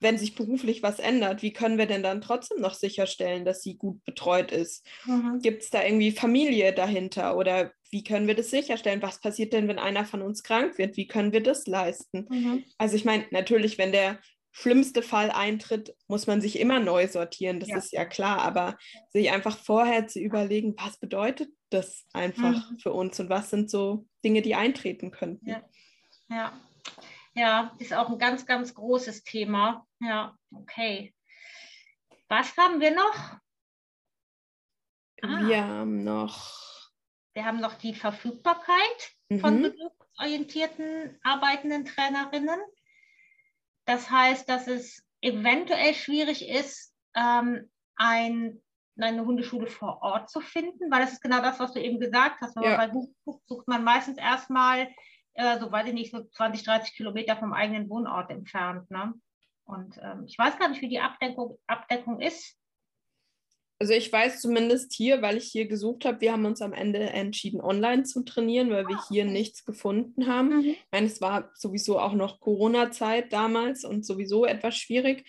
[0.00, 3.76] wenn sich beruflich was ändert, wie können wir denn dann trotzdem noch sicherstellen, dass sie
[3.76, 4.84] gut betreut ist?
[5.04, 5.38] Mhm.
[5.40, 9.02] Gibt es da irgendwie Familie dahinter oder wie können wir das sicherstellen?
[9.02, 10.96] Was passiert denn, wenn einer von uns krank wird?
[10.96, 12.26] Wie können wir das leisten?
[12.30, 12.64] Mhm.
[12.78, 14.18] Also ich meine, natürlich, wenn der
[14.52, 17.76] schlimmste Fall eintritt, muss man sich immer neu sortieren, das ja.
[17.78, 18.76] ist ja klar, aber
[19.10, 22.78] sich einfach vorher zu überlegen, was bedeutet das einfach mhm.
[22.78, 25.48] für uns und was sind so Dinge, die eintreten könnten?
[25.48, 25.62] Ja.
[26.28, 26.52] ja.
[27.34, 29.86] Ja, ist auch ein ganz, ganz großes Thema.
[30.00, 31.14] Ja, okay.
[32.28, 33.38] Was haben wir noch?
[35.22, 36.90] Ah, wir haben noch.
[37.32, 39.40] Wir haben noch die Verfügbarkeit mhm.
[39.40, 42.60] von bedürfnisorientierten arbeitenden Trainerinnen.
[43.84, 48.60] Das heißt, dass es eventuell schwierig ist, ähm, ein,
[48.98, 52.40] eine Hundeschule vor Ort zu finden, weil das ist genau das, was du eben gesagt
[52.40, 52.56] hast.
[52.56, 52.76] Wenn ja.
[52.76, 54.88] man bei Google guckt, sucht man meistens erstmal,
[55.34, 58.90] äh, so weiß ich nicht, so 20, 30 Kilometer vom eigenen Wohnort entfernt.
[58.90, 59.14] Ne?
[59.64, 62.56] Und ähm, ich weiß gar nicht, wie die Abdeckung, Abdeckung ist.
[63.82, 67.00] Also ich weiß zumindest hier, weil ich hier gesucht habe, wir haben uns am Ende
[67.00, 70.58] entschieden, online zu trainieren, weil wir ah, hier nichts gefunden haben.
[70.58, 70.64] Mhm.
[70.68, 75.24] Ich meine, es war sowieso auch noch Corona-Zeit damals und sowieso etwas schwierig.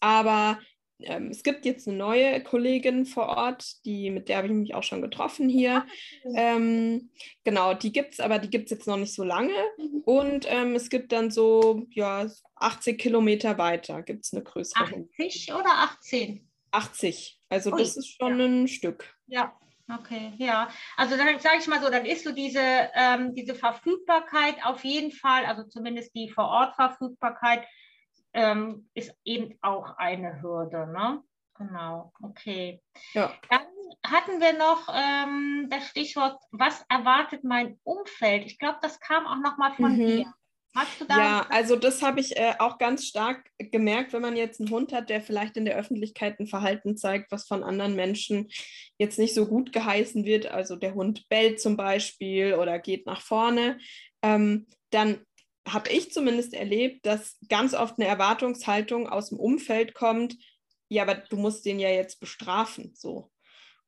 [0.00, 0.58] Aber
[0.98, 4.74] ähm, es gibt jetzt eine neue Kollegin vor Ort, die, mit der habe ich mich
[4.74, 5.86] auch schon getroffen hier.
[6.24, 7.10] Ah, ähm,
[7.44, 9.54] genau, die gibt es, aber die gibt es jetzt noch nicht so lange.
[9.78, 10.02] Mhm.
[10.04, 15.06] Und ähm, es gibt dann so, ja, 80 Kilometer weiter gibt es eine größere.
[15.20, 16.48] 80 oder 18?
[16.72, 17.38] 80.
[17.52, 18.46] Also Ui, das ist schon ja.
[18.46, 19.14] ein Stück.
[19.26, 19.52] Ja,
[19.92, 20.68] okay, ja.
[20.96, 22.62] Also dann sage ich mal so, dann ist so diese,
[22.94, 27.66] ähm, diese Verfügbarkeit auf jeden Fall, also zumindest die Vor-Ort-Verfügbarkeit,
[28.32, 30.86] ähm, ist eben auch eine Hürde.
[30.86, 31.22] Ne?
[31.58, 32.80] Genau, okay.
[33.12, 33.30] Ja.
[33.50, 33.60] Dann
[34.06, 38.46] hatten wir noch ähm, das Stichwort, was erwartet mein Umfeld?
[38.46, 40.06] Ich glaube, das kam auch nochmal von mhm.
[40.06, 40.34] dir.
[41.08, 44.92] Ja, also das habe ich äh, auch ganz stark gemerkt, wenn man jetzt einen Hund
[44.92, 48.48] hat, der vielleicht in der Öffentlichkeit ein Verhalten zeigt, was von anderen Menschen
[48.98, 50.46] jetzt nicht so gut geheißen wird.
[50.46, 53.78] Also der Hund bellt zum Beispiel oder geht nach vorne.
[54.22, 55.20] Ähm, dann
[55.68, 60.36] habe ich zumindest erlebt, dass ganz oft eine Erwartungshaltung aus dem Umfeld kommt,
[60.88, 63.30] ja, aber du musst den ja jetzt bestrafen, so.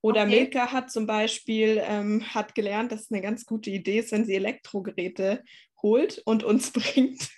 [0.00, 0.30] Oder okay.
[0.30, 4.26] Milka hat zum Beispiel ähm, hat gelernt, dass es eine ganz gute Idee ist, wenn
[4.26, 5.42] sie Elektrogeräte
[5.84, 7.30] holt und uns bringt.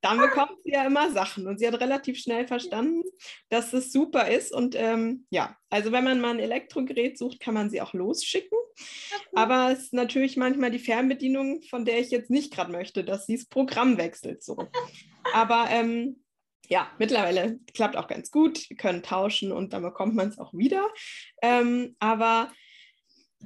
[0.00, 1.46] Dann bekommt sie ja immer Sachen.
[1.46, 3.02] Und sie hat relativ schnell verstanden,
[3.50, 4.52] dass es super ist.
[4.52, 8.58] Und ähm, ja, also wenn man mal ein Elektrogerät sucht, kann man sie auch losschicken.
[9.34, 13.26] Aber es ist natürlich manchmal die Fernbedienung, von der ich jetzt nicht gerade möchte, dass
[13.26, 14.42] sie das Programm wechselt.
[14.42, 14.56] So.
[15.32, 16.22] Aber ähm,
[16.68, 18.68] ja, mittlerweile klappt auch ganz gut.
[18.68, 20.86] Wir können tauschen und dann bekommt man es auch wieder.
[21.42, 22.50] Ähm, aber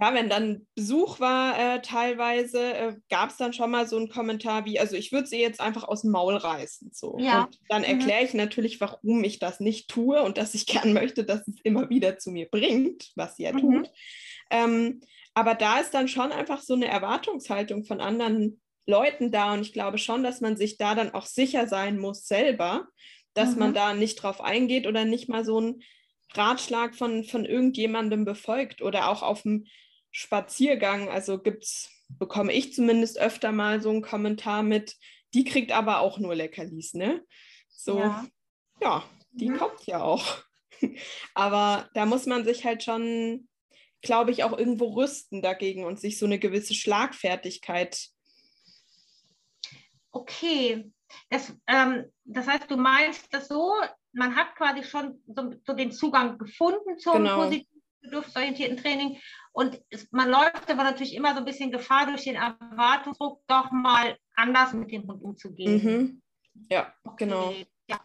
[0.01, 4.09] ja, wenn dann Besuch war, äh, teilweise äh, gab es dann schon mal so einen
[4.09, 6.91] Kommentar wie, also ich würde sie jetzt einfach aus dem Maul reißen.
[6.93, 7.19] So.
[7.19, 7.45] Ja.
[7.45, 7.89] Und dann mhm.
[7.89, 11.57] erkläre ich natürlich, warum ich das nicht tue und dass ich gern möchte, dass es
[11.65, 13.61] immer wieder zu mir bringt, was sie ja mhm.
[13.61, 13.91] tut.
[14.51, 15.01] Ähm,
[15.35, 19.73] aber da ist dann schon einfach so eine Erwartungshaltung von anderen Leuten da und ich
[19.73, 22.89] glaube schon, dass man sich da dann auch sicher sein muss selber,
[23.35, 23.59] dass mhm.
[23.59, 25.83] man da nicht drauf eingeht oder nicht mal so ein
[26.35, 29.67] Ratschlag von, von irgendjemandem befolgt oder auch auf dem
[30.11, 31.09] Spaziergang.
[31.09, 34.97] Also gibt's, bekomme ich zumindest öfter mal so einen Kommentar mit,
[35.35, 37.25] die kriegt aber auch nur Leckerlis, ne?
[37.69, 38.27] So, ja,
[38.81, 39.59] ja die mhm.
[39.59, 40.43] kommt ja auch.
[41.35, 43.49] aber da muss man sich halt schon,
[44.03, 48.09] glaube ich, auch irgendwo rüsten dagegen und sich so eine gewisse Schlagfertigkeit.
[50.13, 50.91] Okay,
[51.29, 53.75] das, ähm, das heißt, du meinst das so,
[54.13, 57.37] man hat quasi schon so, so den Zugang gefunden zum genau.
[57.37, 59.21] positiven bedürfnisorientierten Training
[59.53, 64.17] und man läuft aber natürlich immer so ein bisschen Gefahr durch den Erwartungsdruck, doch mal
[64.35, 65.83] anders mit dem Hund umzugehen.
[65.83, 66.23] Mhm.
[66.71, 67.25] Ja, okay.
[67.25, 67.53] genau.
[67.89, 68.01] Ja,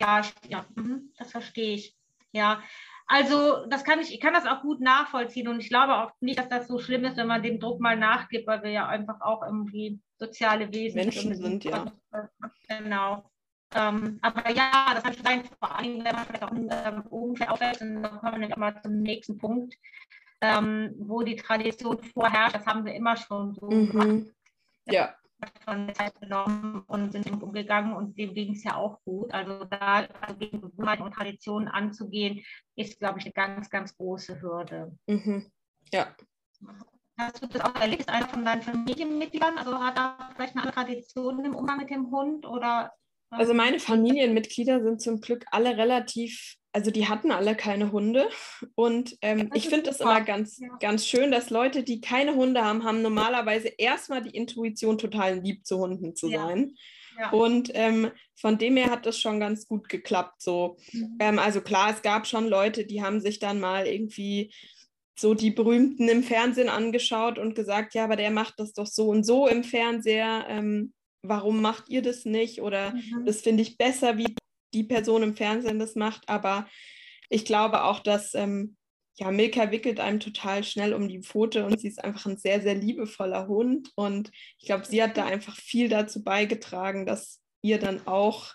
[0.00, 1.12] ja, ja mhm.
[1.18, 1.96] das verstehe ich.
[2.32, 2.62] Ja,
[3.06, 6.38] also das kann ich, ich kann das auch gut nachvollziehen und ich glaube auch nicht,
[6.38, 9.20] dass das so schlimm ist, wenn man dem Druck mal nachgibt, weil wir ja einfach
[9.20, 11.64] auch irgendwie soziale Wesen Menschen sind.
[11.64, 11.86] Ja.
[12.68, 13.30] Genau.
[13.74, 17.52] Ähm, aber ja, das kann schon sein, vor allem, wenn man vielleicht auch ähm, ungefähr
[17.52, 19.76] aufwächst, und dann kommen wir mal zum nächsten Punkt,
[20.46, 22.56] ähm, wo die Tradition vorherrscht.
[22.56, 23.90] Das haben wir immer schon so mhm.
[23.90, 24.34] gemacht.
[24.86, 25.14] Ja.
[25.64, 29.32] Von Zeit genommen und sind umgegangen und dem ging es ja auch gut.
[29.34, 32.42] Also da also gegen Gewohnheiten und Traditionen anzugehen,
[32.74, 34.96] ist, glaube ich, eine ganz, ganz große Hürde.
[35.06, 35.50] Mhm.
[35.92, 36.06] Ja.
[37.18, 38.08] Hast du das auch erlebt?
[38.08, 39.58] Einer von deinen Familienmitgliedern?
[39.58, 42.92] Also hat er vielleicht eine andere Tradition im Umgang mit dem Hund oder
[43.30, 48.28] also meine Familienmitglieder sind zum Glück alle relativ, also die hatten alle keine Hunde.
[48.74, 50.68] Und ähm, ich finde es immer ganz, ja.
[50.80, 55.66] ganz schön, dass Leute, die keine Hunde haben, haben normalerweise erstmal die Intuition, total lieb
[55.66, 56.74] zu Hunden zu sein.
[57.18, 57.30] Ja.
[57.30, 60.42] Und ähm, von dem her hat das schon ganz gut geklappt.
[60.42, 60.76] So.
[60.92, 61.16] Mhm.
[61.18, 64.52] Ähm, also klar, es gab schon Leute, die haben sich dann mal irgendwie
[65.18, 69.08] so die Berühmten im Fernsehen angeschaut und gesagt, ja, aber der macht das doch so
[69.08, 70.44] und so im Fernseher.
[70.48, 70.92] Ähm,
[71.28, 72.60] warum macht ihr das nicht?
[72.60, 73.24] Oder mhm.
[73.26, 74.34] das finde ich besser, wie
[74.74, 76.28] die Person im Fernsehen das macht.
[76.28, 76.66] Aber
[77.28, 78.76] ich glaube auch, dass ähm,
[79.18, 82.60] ja, Milka wickelt einem total schnell um die Pfote und sie ist einfach ein sehr,
[82.60, 83.90] sehr liebevoller Hund.
[83.94, 88.54] Und ich glaube, sie hat da einfach viel dazu beigetragen, dass ihr dann auch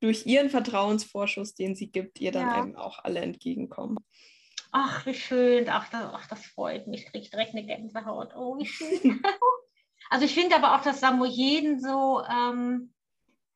[0.00, 2.62] durch ihren Vertrauensvorschuss, den sie gibt, ihr dann ja.
[2.62, 3.98] eben auch alle entgegenkommen.
[4.72, 5.68] Ach, wie schön.
[5.68, 7.02] Ach, das, ach, das freut mich.
[7.02, 8.34] Ich kriege direkt eine Gänsehaut.
[8.34, 9.22] Oh, wie schön.
[10.10, 12.92] also ich finde aber auch, dass Samoyeden so, ähm,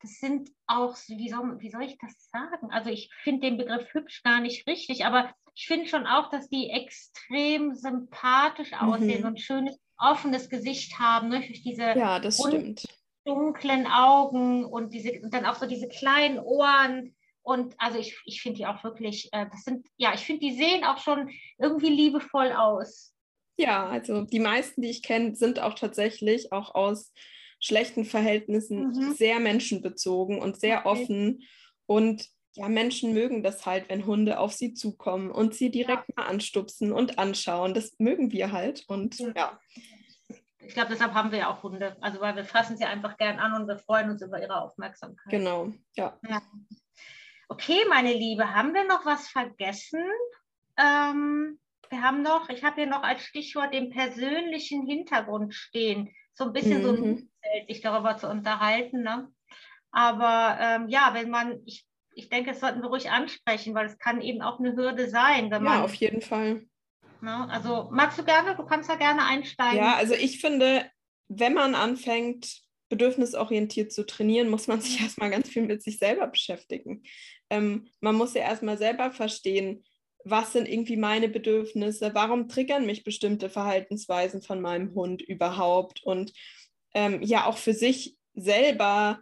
[0.01, 2.71] das sind auch, wie soll, wie soll ich das sagen?
[2.71, 6.49] Also ich finde den Begriff hübsch gar nicht richtig, aber ich finde schon auch, dass
[6.49, 9.27] die extrem sympathisch aussehen mhm.
[9.27, 11.41] und ein schönes, offenes Gesicht haben, ne?
[11.41, 12.85] durch diese ja, das stimmt.
[13.25, 17.15] dunklen Augen und, diese, und dann auch so diese kleinen Ohren.
[17.41, 20.55] Und also ich, ich finde die auch wirklich, äh, das sind, ja, ich finde, die
[20.55, 23.14] sehen auch schon irgendwie liebevoll aus.
[23.57, 27.13] Ja, also die meisten, die ich kenne, sind auch tatsächlich auch aus
[27.59, 29.13] schlechten Verhältnissen mhm.
[29.13, 30.89] sehr menschenbezogen und sehr okay.
[30.89, 31.43] offen.
[31.85, 36.13] Und ja, Menschen mögen das halt, wenn Hunde auf sie zukommen und sie direkt ja.
[36.17, 37.73] mal anstupsen und anschauen.
[37.73, 38.83] Das mögen wir halt.
[38.87, 39.33] Und ja.
[39.35, 39.59] ja.
[40.59, 41.95] Ich glaube, deshalb haben wir ja auch Hunde.
[42.01, 45.29] Also weil wir fassen sie einfach gern an und wir freuen uns über ihre Aufmerksamkeit.
[45.29, 46.17] Genau, ja.
[46.27, 46.41] ja.
[47.49, 50.03] Okay, meine Liebe, haben wir noch was vergessen?
[50.77, 56.13] Ähm, wir haben noch, ich habe hier noch als Stichwort den persönlichen Hintergrund stehen.
[56.33, 56.83] So ein bisschen mhm.
[56.83, 57.29] so ein
[57.67, 59.03] sich darüber zu unterhalten.
[59.03, 59.31] Ne?
[59.91, 63.97] Aber ähm, ja, wenn man, ich ich denke, das sollten wir ruhig ansprechen, weil es
[63.97, 65.51] kann eben auch eine Hürde sein.
[65.51, 66.65] Wenn ja, man, auf jeden Fall.
[67.21, 69.77] Ne, also magst du gerne, du kannst da gerne einsteigen.
[69.77, 70.89] Ja, also ich finde,
[71.27, 76.27] wenn man anfängt, bedürfnisorientiert zu trainieren, muss man sich erstmal ganz viel mit sich selber
[76.27, 77.03] beschäftigen.
[77.49, 79.83] Ähm, man muss ja erstmal selber verstehen,
[80.25, 86.33] was sind irgendwie meine Bedürfnisse, warum triggern mich bestimmte Verhaltensweisen von meinem Hund überhaupt und
[86.95, 89.21] ähm, ja auch für sich selber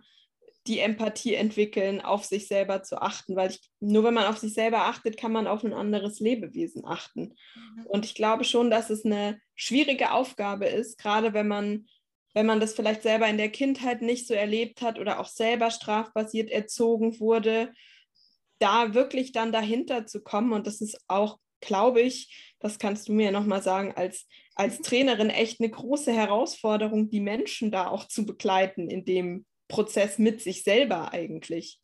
[0.66, 4.54] die Empathie entwickeln, auf sich selber zu achten, weil ich, nur wenn man auf sich
[4.54, 7.36] selber achtet, kann man auf ein anderes Lebewesen achten.
[7.56, 7.86] Mhm.
[7.88, 11.88] Und ich glaube schon, dass es eine schwierige Aufgabe ist, gerade wenn man,
[12.34, 15.70] wenn man das vielleicht selber in der Kindheit nicht so erlebt hat oder auch selber
[15.70, 17.74] strafbasiert erzogen wurde,
[18.64, 20.54] da wirklich dann dahinter zu kommen.
[20.54, 24.84] Und das ist auch, glaube ich, das kannst du mir nochmal sagen, als, als mhm.
[24.84, 30.42] Trainerin echt eine große Herausforderung, die Menschen da auch zu begleiten in dem Prozess mit
[30.42, 31.82] sich selber eigentlich.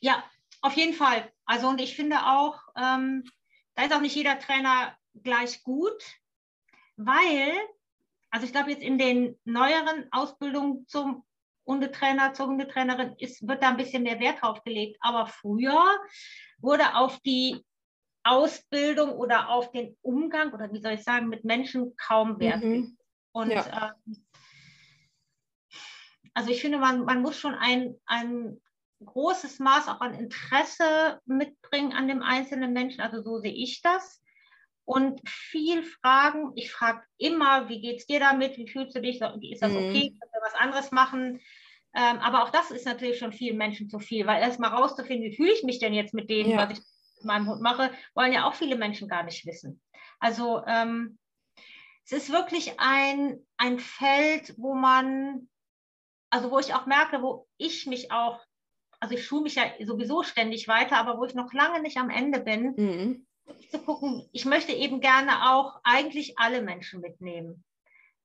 [0.00, 0.24] Ja,
[0.60, 1.30] auf jeden Fall.
[1.44, 3.24] Also und ich finde auch, ähm,
[3.74, 6.02] da ist auch nicht jeder Trainer gleich gut,
[6.96, 7.52] weil,
[8.30, 11.24] also ich glaube jetzt in den neueren Ausbildungen zum
[11.66, 14.96] Hundetrainer, zur Hundetrainerin ist, wird da ein bisschen mehr Wert drauf gelegt.
[15.00, 15.84] Aber früher
[16.58, 17.64] wurde auf die
[18.24, 22.62] Ausbildung oder auf den Umgang oder wie soll ich sagen, mit Menschen kaum Wert.
[22.62, 22.96] Mhm.
[23.32, 23.94] Und ja.
[24.06, 24.26] ähm,
[26.34, 28.60] also ich finde, man, man muss schon ein, ein
[29.04, 33.00] großes Maß auch an Interesse mitbringen an dem einzelnen Menschen.
[33.00, 34.22] Also so sehe ich das.
[34.84, 36.52] Und viel fragen.
[36.56, 38.56] Ich frage immer, wie geht es dir damit?
[38.56, 39.20] Wie fühlst du dich?
[39.20, 40.10] Ist das okay?
[40.10, 40.18] Mhm.
[40.18, 41.40] Können wir was anderes machen?
[41.94, 45.30] Ähm, aber auch das ist natürlich schon vielen Menschen zu viel, weil erst mal rauszufinden,
[45.30, 46.56] wie fühle ich mich denn jetzt mit dem, ja.
[46.56, 46.84] was ich
[47.16, 49.80] mit meinem Hund mache, wollen ja auch viele Menschen gar nicht wissen.
[50.18, 51.18] Also ähm,
[52.04, 55.48] es ist wirklich ein, ein Feld, wo man
[56.32, 58.40] also wo ich auch merke, wo ich mich auch,
[59.00, 62.08] also ich schule mich ja sowieso ständig weiter, aber wo ich noch lange nicht am
[62.08, 63.26] Ende bin, mhm.
[63.70, 67.64] Zu gucken, ich möchte eben gerne auch eigentlich alle Menschen mitnehmen.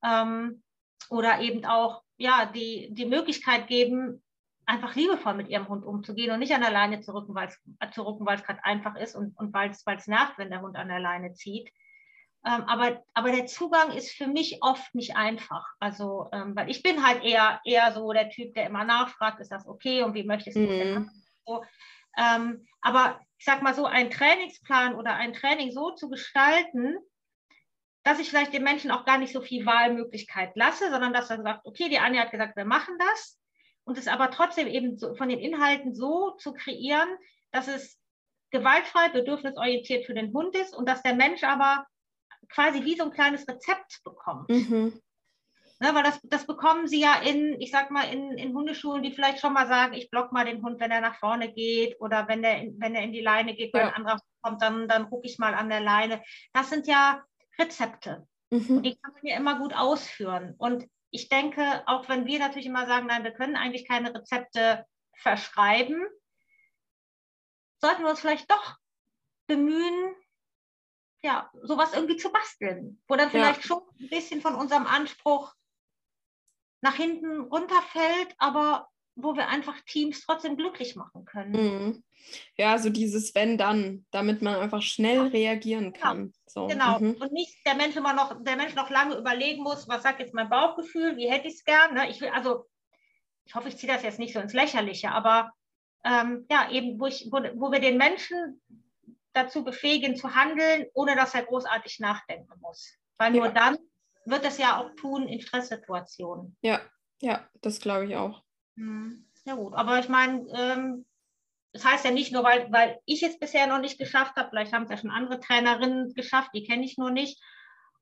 [0.04, 0.64] Ähm,
[1.10, 4.24] oder eben auch ja, die, die Möglichkeit geben,
[4.66, 8.44] einfach liebevoll mit ihrem Hund umzugehen und nicht an der Leine zu rücken, weil es
[8.44, 11.72] gerade einfach ist und, und weil es nervt, wenn der Hund an der Leine zieht.
[12.46, 15.66] Ähm, aber, aber der Zugang ist für mich oft nicht einfach.
[15.80, 19.52] Also, ähm, weil ich bin halt eher, eher so der Typ, der immer nachfragt, ist
[19.52, 20.68] das okay und wie möchtest du mhm.
[20.68, 21.12] denn?
[21.46, 21.64] So,
[22.18, 26.98] ähm, aber ich sag mal so, einen Trainingsplan oder ein Training so zu gestalten,
[28.04, 31.42] dass ich vielleicht den Menschen auch gar nicht so viel Wahlmöglichkeit lasse, sondern dass er
[31.42, 33.38] sagt, okay, die Anja hat gesagt, wir machen das.
[33.84, 37.10] Und es aber trotzdem eben so, von den Inhalten so zu kreieren,
[37.52, 38.00] dass es
[38.52, 41.86] gewaltfrei, bedürfnisorientiert für den Hund ist und dass der Mensch aber
[42.50, 44.50] quasi wie so ein kleines Rezept bekommt.
[44.50, 45.02] Mhm.
[45.80, 49.12] Ne, weil das, das bekommen sie ja in, ich sag mal, in, in Hundeschulen, die
[49.12, 52.28] vielleicht schon mal sagen, ich block mal den Hund, wenn er nach vorne geht oder
[52.28, 53.88] wenn er in, wenn er in die Leine geht, weil ja.
[53.90, 56.24] ein anderer kommt, dann, dann ruck ich mal an der Leine.
[56.52, 57.24] Das sind ja
[57.60, 58.28] Rezepte.
[58.50, 58.78] Mhm.
[58.78, 60.56] Und die kann man ja immer gut ausführen.
[60.58, 64.84] Und ich denke, auch wenn wir natürlich immer sagen, nein, wir können eigentlich keine Rezepte
[65.14, 66.08] verschreiben,
[67.82, 68.78] sollten wir uns vielleicht doch
[69.46, 70.16] bemühen,
[71.22, 73.68] ja, sowas irgendwie zu basteln, wo dann vielleicht ja.
[73.68, 75.54] schon ein bisschen von unserem Anspruch
[76.82, 81.52] nach hinten runterfällt, aber wo wir einfach Teams trotzdem glücklich machen können.
[81.52, 82.04] Mhm.
[82.56, 86.34] Ja, so dieses Wenn dann, damit man einfach schnell reagieren kann.
[86.46, 86.68] So.
[86.68, 87.00] Genau.
[87.00, 87.14] Mhm.
[87.14, 90.36] Und nicht der Mensch immer noch, der Mensch noch lange überlegen muss, was sagt jetzt
[90.36, 91.96] mein Bauchgefühl, wie hätte ich es gern.
[91.96, 92.10] Ne?
[92.10, 92.66] Ich will, also,
[93.46, 95.52] ich hoffe, ich ziehe das jetzt nicht so ins Lächerliche, aber
[96.06, 98.62] ähm, ja, eben, wo, ich, wo, wo wir den Menschen
[99.34, 102.98] dazu befähigen zu handeln, ohne dass er großartig nachdenken muss.
[103.18, 103.52] Weil nur ja.
[103.52, 103.78] dann
[104.30, 106.58] wird es ja auch tun in Stresssituationen.
[106.62, 106.82] Ja,
[107.22, 108.44] ja, das glaube ich auch.
[108.76, 111.06] Hm, ja gut, aber ich meine, ähm,
[111.74, 114.74] das heißt ja nicht nur, weil, weil ich es bisher noch nicht geschafft habe, vielleicht
[114.74, 117.42] haben es ja schon andere Trainerinnen geschafft, die kenne ich nur nicht.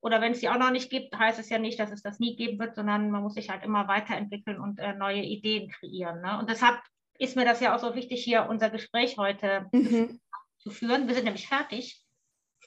[0.02, 2.20] Oder wenn es die auch noch nicht gibt, heißt es ja nicht, dass es das
[2.20, 6.22] nie geben wird, sondern man muss sich halt immer weiterentwickeln und äh, neue Ideen kreieren.
[6.22, 6.38] Ne?
[6.38, 6.80] Und deshalb
[7.18, 10.20] ist mir das ja auch so wichtig, hier unser Gespräch heute mhm.
[10.60, 11.08] zu führen.
[11.08, 12.04] Wir sind nämlich fertig.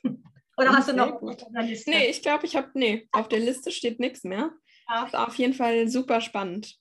[0.59, 1.91] Oder hast du noch auf der Liste?
[1.91, 4.51] Nee, ich glaube, ich habe, nee, auf der Liste steht nichts mehr.
[4.89, 5.05] Ja.
[5.05, 6.77] Ist auf jeden Fall super spannend.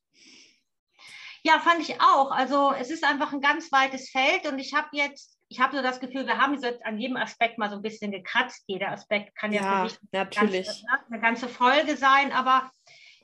[1.43, 2.31] Ja, fand ich auch.
[2.31, 5.83] Also es ist einfach ein ganz weites Feld und ich habe jetzt, ich habe so
[5.83, 8.63] das Gefühl, wir haben jetzt an jedem Aspekt mal so ein bisschen gekratzt.
[8.67, 10.65] Jeder Aspekt kann ja, ja natürlich.
[10.65, 12.71] Ganze, eine ganze Folge sein, aber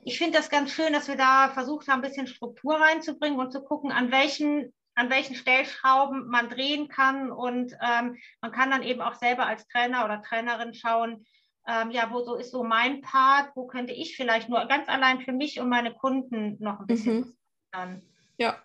[0.04, 3.52] ich finde das ganz schön, dass wir da versucht haben, ein bisschen Struktur reinzubringen und
[3.52, 7.30] zu gucken, an welchen an welchen Stellschrauben man drehen kann.
[7.30, 11.26] Und ähm, man kann dann eben auch selber als Trainer oder Trainerin schauen,
[11.66, 15.20] ähm, ja, wo so ist so mein Part, wo könnte ich vielleicht nur ganz allein
[15.20, 17.36] für mich und meine Kunden noch ein bisschen mhm.
[17.72, 18.02] Dann.
[18.36, 18.62] Ja.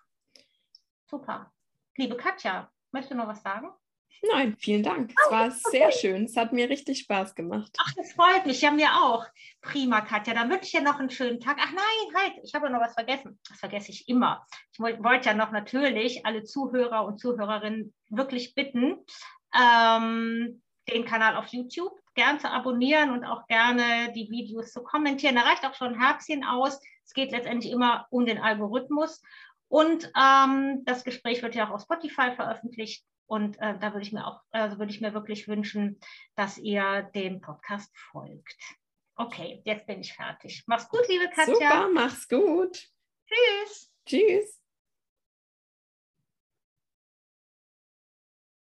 [1.10, 1.52] Super.
[1.96, 3.70] Liebe Katja, möchtest du noch was sagen?
[4.34, 5.12] Nein, vielen Dank.
[5.12, 5.58] Es oh, war okay.
[5.72, 6.26] sehr schön.
[6.26, 7.72] Es hat mir richtig Spaß gemacht.
[7.80, 8.62] Ach, das freut mich.
[8.62, 9.26] Ja, mir auch.
[9.62, 10.34] Prima, Katja.
[10.34, 11.58] Dann wünsche ich dir noch einen schönen Tag.
[11.60, 13.40] Ach nein, halt, ich habe noch was vergessen.
[13.48, 14.46] Das vergesse ich immer.
[14.74, 18.98] Ich wollte ja noch natürlich alle Zuhörer und Zuhörerinnen wirklich bitten,
[19.58, 25.36] ähm, den Kanal auf YouTube gern zu abonnieren und auch gerne die Videos zu kommentieren.
[25.36, 26.82] Da reicht auch schon ein Herzchen aus.
[27.06, 29.22] Es geht letztendlich immer um den Algorithmus.
[29.70, 33.06] Und ähm, das Gespräch wird ja auch auf Spotify veröffentlicht.
[33.30, 36.00] Und äh, da würde ich mir auch, also würde ich mir wirklich wünschen,
[36.36, 38.58] dass ihr dem Podcast folgt.
[39.16, 40.64] Okay, jetzt bin ich fertig.
[40.66, 41.54] Mach's gut, liebe Katja.
[41.54, 42.90] Super, mach's gut.
[43.28, 43.94] Tschüss.
[44.08, 44.59] Tschüss.